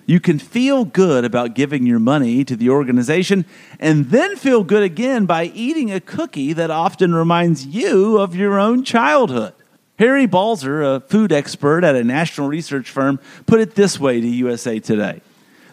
You 0.06 0.20
can 0.20 0.38
feel 0.38 0.86
good 0.86 1.26
about 1.26 1.56
giving 1.56 1.86
your 1.86 2.00
money 2.00 2.44
to 2.46 2.56
the 2.56 2.70
organization 2.70 3.46
and 3.80 4.12
then 4.12 4.36
feel 4.36 4.64
good 4.64 4.84
again 4.84 5.26
by 5.26 5.46
eating 5.46 5.92
a 5.92 6.00
cookie 6.00 6.54
that 6.54 6.70
often 6.70 7.16
reminds 7.16 7.66
you 7.66 8.20
of 8.20 8.36
your 8.36 8.60
own 8.60 8.84
childhood. 8.84 9.54
Harry 9.98 10.26
Balzer, 10.26 10.84
a 10.84 11.00
food 11.00 11.32
expert 11.32 11.84
at 11.84 11.96
a 11.96 12.04
national 12.04 12.48
research 12.48 12.90
firm, 12.90 13.20
put 13.46 13.60
it 13.60 13.76
this 13.76 14.00
way 14.00 14.22
to 14.22 14.28
USA 14.28 14.80
Today 14.80 15.22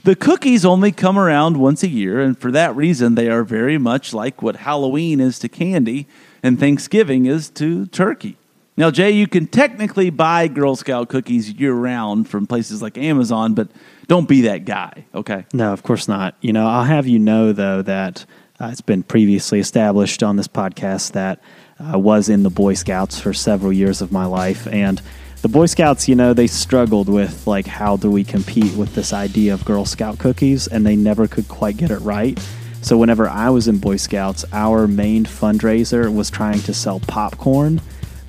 The 0.05 0.17
cookies 0.17 0.65
only 0.65 0.93
come 0.93 1.19
around 1.19 1.57
once 1.59 1.83
a 1.83 1.89
year, 1.89 2.21
and 2.21 2.39
for 2.39 2.53
that 2.53 2.75
reason, 2.75 3.17
they 3.17 3.29
are 3.29 3.45
very 3.45 3.79
much 3.79 4.15
like 4.15 4.41
what 4.41 4.57
Halloween 4.57 5.21
is 5.21 5.39
to 5.41 5.49
candy 5.49 6.07
and 6.43 6.59
Thanksgiving 6.59 7.27
is 7.27 7.51
to 7.51 7.87
turkey. 7.87 8.37
Now, 8.83 8.91
Jay, 8.91 9.13
you 9.13 9.29
can 9.29 9.47
technically 9.47 10.11
buy 10.11 10.49
Girl 10.49 10.75
Scout 10.75 11.09
cookies 11.09 11.49
year 11.53 11.73
round 11.73 12.29
from 12.29 12.49
places 12.49 12.83
like 12.83 12.99
Amazon, 12.99 13.55
but 13.55 13.69
don't 14.09 14.29
be 14.29 14.41
that 14.41 14.65
guy, 14.65 15.05
okay? 15.15 15.47
No, 15.53 15.73
of 15.73 15.85
course 15.85 16.09
not. 16.09 16.35
You 16.41 16.53
know, 16.53 16.67
I'll 16.67 16.83
have 16.83 17.07
you 17.07 17.21
know, 17.21 17.53
though, 17.53 17.83
that 17.83 18.27
uh, 18.61 18.71
it's 18.73 18.81
been 18.81 19.05
previously 19.05 19.61
established 19.61 20.25
on 20.25 20.35
this 20.35 20.49
podcast 20.49 21.13
that 21.13 21.41
I 21.79 21.97
was 21.97 22.29
in 22.29 22.43
the 22.43 22.51
Boy 22.51 22.75
Scouts 22.75 23.21
for 23.21 23.33
several 23.33 23.73
years 23.73 24.03
of 24.03 24.11
my 24.11 24.25
life. 24.25 24.67
And 24.67 25.01
the 25.43 25.49
Boy 25.49 25.67
Scouts, 25.67 26.09
you 26.09 26.17
know, 26.17 26.35
they 26.35 26.49
struggled 26.49 27.09
with, 27.09 27.47
like, 27.47 27.69
how 27.69 27.97
do 27.97 28.11
we 28.11 28.25
compete 28.25 28.75
with 28.75 28.97
this 28.97 29.13
idea 29.13 29.55
of 29.55 29.65
Girl 29.65 29.85
Scout 29.85 30.19
cookies, 30.19 30.67
and 30.67 30.85
they 30.85 30.97
never 30.97 31.29
could 31.29 31.47
quite 31.47 31.77
get 31.77 31.93
it 31.93 31.99
right. 31.99 32.37
So, 32.81 32.99
whenever 32.99 33.29
I 33.29 33.49
was 33.51 33.69
in 33.69 33.79
Boy 33.79 33.95
Scouts, 33.95 34.45
our 34.53 34.89
main 34.89 35.25
fundraiser 35.25 36.13
was 36.13 36.31
trying 36.33 36.59
to 36.63 36.75
sell 36.75 36.99
popcorn, 36.99 37.81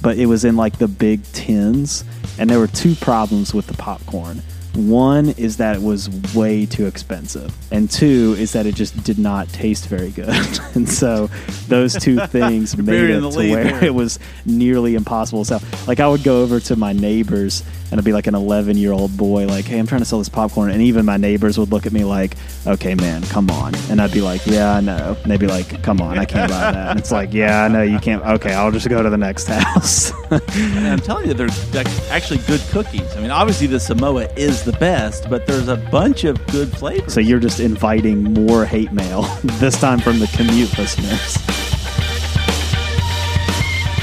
but 0.04 0.18
it 0.18 0.28
was 0.28 0.46
in 0.46 0.56
like 0.56 0.78
the 0.78 0.88
big 0.88 1.24
tins. 1.32 2.04
And 2.38 2.50
there 2.50 2.60
were 2.60 2.68
two 2.68 2.94
problems 2.96 3.54
with 3.54 3.66
the 3.66 3.74
popcorn. 3.74 4.44
One 4.76 5.30
is 5.30 5.58
that 5.58 5.76
it 5.76 5.82
was 5.84 6.10
way 6.34 6.66
too 6.66 6.88
expensive, 6.88 7.56
and 7.72 7.88
two 7.92 8.36
is 8.40 8.54
that 8.54 8.66
it 8.66 8.74
just 8.74 9.04
did 9.04 9.20
not 9.20 9.48
taste 9.50 9.88
very 9.88 10.10
good. 10.10 10.30
and 10.74 10.90
so 10.90 11.30
those 11.68 11.94
two 11.94 12.20
things 12.28 12.76
made 12.76 13.12
it 13.12 13.20
to 13.20 13.28
where 13.30 13.66
there. 13.66 13.84
it 13.84 13.94
was 13.94 14.18
nearly 14.48 14.96
impossible. 14.96 15.46
So, 15.46 15.60
like, 15.86 16.00
I 16.00 16.08
would 16.08 16.24
go 16.24 16.42
over 16.42 16.60
to 16.62 16.76
my 16.76 16.92
neighbors 16.92 17.64
and 17.94 18.00
I'd 18.00 18.06
be 18.06 18.12
like 18.12 18.26
an 18.26 18.34
11 18.34 18.76
year 18.76 18.92
old 18.92 19.16
boy, 19.16 19.46
like, 19.46 19.66
hey, 19.66 19.78
I'm 19.78 19.86
trying 19.86 20.02
to 20.02 20.06
sell 20.06 20.18
this 20.18 20.28
popcorn. 20.28 20.72
And 20.72 20.82
even 20.82 21.06
my 21.06 21.16
neighbors 21.16 21.60
would 21.60 21.72
look 21.72 21.86
at 21.86 21.94
me 21.94 22.04
like, 22.04 22.36
okay, 22.66 22.96
man, 22.96 23.22
come 23.22 23.52
on. 23.52 23.76
And 23.92 24.02
I'd 24.02 24.12
be 24.12 24.22
like, 24.22 24.44
yeah, 24.48 24.74
I 24.74 24.82
know. 24.82 25.16
And 25.22 25.32
they'd 25.32 25.40
be 25.40 25.46
like, 25.46 25.84
come 25.84 26.02
on, 26.02 26.18
I 26.18 26.26
can't 26.26 26.50
buy 26.50 26.72
that. 26.72 26.90
And 26.90 27.00
it's 27.00 27.12
like, 27.12 27.36
yeah, 27.36 27.66
I 27.66 27.68
know 27.68 27.84
you 27.84 28.00
can't. 28.00 28.26
Okay, 28.26 28.52
I'll 28.52 28.72
just 28.72 28.90
go 28.90 29.04
to 29.04 29.12
the 29.12 29.18
next 29.18 29.46
house. 29.48 30.12
And 30.32 30.88
I'm 30.88 31.02
telling 31.02 31.28
you, 31.28 31.36
they're 31.36 31.86
actually 32.10 32.40
good 32.48 32.62
cookies. 32.72 33.16
I 33.16 33.22
mean, 33.22 33.30
obviously 33.30 33.68
the 33.68 33.80
Samoa 33.80 34.24
is 34.36 34.64
the 34.64 34.74
best, 34.74 35.30
but 35.30 35.46
there's 35.46 35.68
a 35.68 35.78
bunch 35.78 36.24
of 36.24 36.44
good 36.48 36.76
flavors. 36.76 37.14
so 37.14 37.20
you're 37.20 37.40
just 37.40 37.60
inviting 37.60 38.24
more 38.24 38.66
hate 38.66 38.92
mail, 38.92 39.22
this 39.60 39.80
time 39.80 40.00
from 40.00 40.18
the 40.18 40.26
commute 40.36 40.76
listeners. 40.80 41.38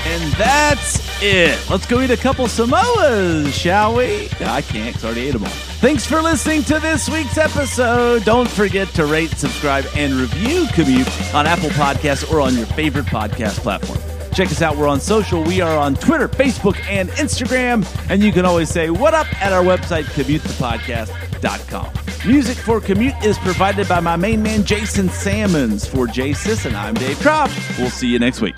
And 0.07 0.33
that's 0.35 1.10
it. 1.23 1.71
Let's 1.71 1.87
go 1.87 2.01
eat 2.01 2.11
a 2.11 2.17
couple 2.17 2.47
Samoas, 2.47 3.53
shall 3.53 3.97
we? 3.97 4.29
I 4.41 4.63
can't 4.63 4.95
because 4.95 5.05
I 5.05 5.09
already 5.09 5.29
ate 5.29 5.33
them 5.33 5.45
all. 5.45 5.51
Thanks 5.81 6.07
for 6.07 6.21
listening 6.21 6.63
to 6.65 6.79
this 6.79 7.09
week's 7.09 7.39
episode. 7.39 8.25
Don't 8.25 8.49
forget 8.49 8.89
to 8.89 9.07
rate, 9.07 9.31
subscribe, 9.31 9.87
and 9.95 10.15
review 10.15 10.67
Commute 10.73 11.09
on 11.35 11.47
Apple 11.47 11.71
Podcasts 11.71 12.31
or 12.33 12.41
on 12.41 12.57
your 12.57 12.67
favorite 12.67 13.07
podcast 13.07 13.61
platform. 13.61 13.99
Check 14.33 14.49
us 14.49 14.63
out. 14.63 14.77
We're 14.77 14.89
on 14.89 15.01
social. 15.01 15.43
We 15.43 15.61
are 15.61 15.77
on 15.77 15.95
Twitter, 15.97 16.29
Facebook, 16.29 16.81
and 16.89 17.09
Instagram. 17.11 17.85
And 18.09 18.23
you 18.23 18.33
can 18.33 18.45
always 18.45 18.71
say 18.71 18.91
what 18.91 19.15
up 19.15 19.27
at 19.43 19.53
our 19.53 19.63
website, 19.63 20.05
commutethepodcast.com. 20.05 22.31
Music 22.31 22.57
for 22.59 22.81
Commute 22.81 23.15
is 23.25 23.39
provided 23.39 23.89
by 23.89 24.01
my 24.01 24.17
main 24.17 24.43
man, 24.43 24.65
Jason 24.65 25.09
Sammons. 25.09 25.87
For 25.87 26.07
Jay 26.07 26.33
Sisson 26.33 26.75
I'm 26.75 26.95
Dave 26.95 27.21
Trop. 27.21 27.51
We'll 27.79 27.91
see 27.91 28.09
you 28.09 28.19
next 28.19 28.41
week. 28.41 28.55